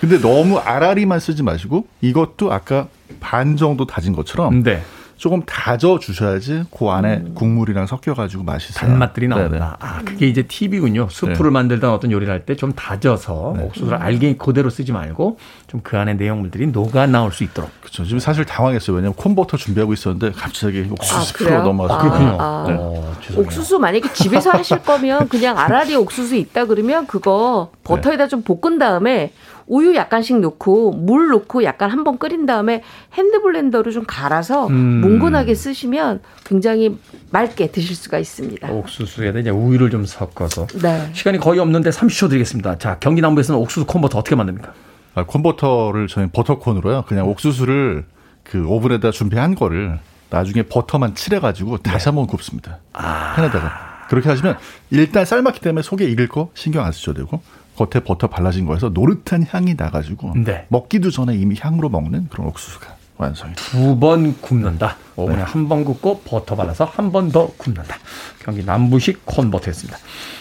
[0.00, 2.88] 근데 너무 아라리만 쓰지 마시고 이것도 아까
[3.20, 4.82] 반 정도 다진 것처럼 네.
[5.16, 8.88] 조금 다져 주셔야지 그 안에 국물이랑 섞여 가지고 맛있어요.
[8.88, 9.28] 단맛들이.
[9.28, 9.76] 나온다.
[9.80, 11.08] 아, 그게 이제 팁이군요.
[11.10, 15.38] 스프를 만들던 어떤 요리를 할 때 좀 다져서 옥수수를 알갱이 그대로 쓰지 말고
[15.68, 17.70] 좀 그 안에 내용물들이 녹아 나올 수 있도록.
[17.80, 18.04] 그렇죠.
[18.04, 18.96] 지금 사실 당황했어요.
[18.96, 21.62] 왜냐하면 콘버터 준비하고 있었는데 갑자기 옥수수 아, 그래요?
[21.62, 22.36] 넘어가서 아, 그렇군요.
[22.40, 22.64] 아.
[22.68, 22.74] 네.
[22.78, 23.46] 어, 죄송해요.
[23.46, 29.32] 옥수수 만약에 집에서 하실 거면 그냥 아라리 옥수수 있다 그러면 그거 버터에다 좀 볶은 다음에
[29.66, 32.82] 우유 약간씩 넣고 물 넣고 약간 한번 끓인 다음에
[33.14, 35.00] 핸드블렌더로 좀 갈아서 음.
[35.00, 36.98] 뭉근하게 쓰시면 굉장히
[37.30, 38.70] 맑게 드실 수가 있습니다.
[38.70, 40.66] 옥수수에다 이제 우유를 좀 섞어서.
[40.80, 41.10] 네.
[41.12, 42.78] 시간이 거의 없는데 30초 드리겠습니다.
[42.78, 44.72] 자, 경기 남부에서는 옥수수 콘버터 어떻게 만듭니까?
[45.14, 47.04] 아, 콘버터를 저희 버터콘으로요.
[47.08, 48.04] 그냥 옥수수를
[48.44, 49.98] 그 오븐에다 준비한 거를
[50.30, 51.90] 나중에 버터만 칠해가지고 네.
[51.90, 52.78] 다시 한번 굽습니다.
[52.92, 53.34] 아.
[53.34, 54.56] 팬에다가 그렇게 하시면
[54.90, 57.40] 일단 삶았기 때문에 속에 익을 거 신경 안 쓰셔도 되고
[57.76, 60.66] 겉에 버터 발라진 거에서 노릇한 향이 나가지고 네.
[60.68, 62.86] 먹기도 전에 이미 향으로 먹는 그런 옥수수가
[63.18, 63.54] 완성이.
[63.54, 64.96] 두 번 굽는다.
[65.16, 67.96] 오븐에 한번 굽고 버터 발라서 한 번 더 굽는다.
[68.42, 69.98] 경기 남부식 콘버터였습니다.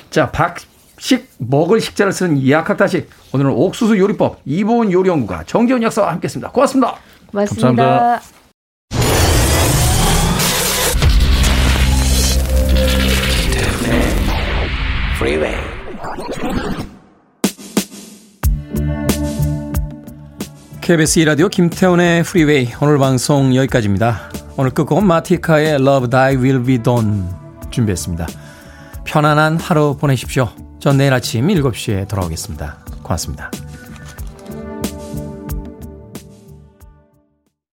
[0.09, 3.09] 자, 박식 먹을 식자를 쓰는 약학다식.
[3.33, 6.51] 오늘은 옥수수 요리법 이보은 요리연구가 정재훈 약사와 함께했습니다.
[6.51, 6.95] 고맙습니다.
[7.31, 7.67] 고맙습니다.
[7.67, 8.21] 감사합니다.
[15.17, 15.64] Freeway.
[20.86, 24.29] KBS 2라디오 김태훈의 프리웨이 오늘 방송 여기까지입니다.
[24.55, 27.23] 오늘 끝곡은 마티카의 Love Thy Will Be Done
[27.71, 28.27] 준비했습니다.
[29.03, 30.47] 편안한 하루 보내십시오.
[30.79, 32.86] 전 내일 아침 7시에 돌아오겠습니다.
[33.01, 33.49] 고맙습니다.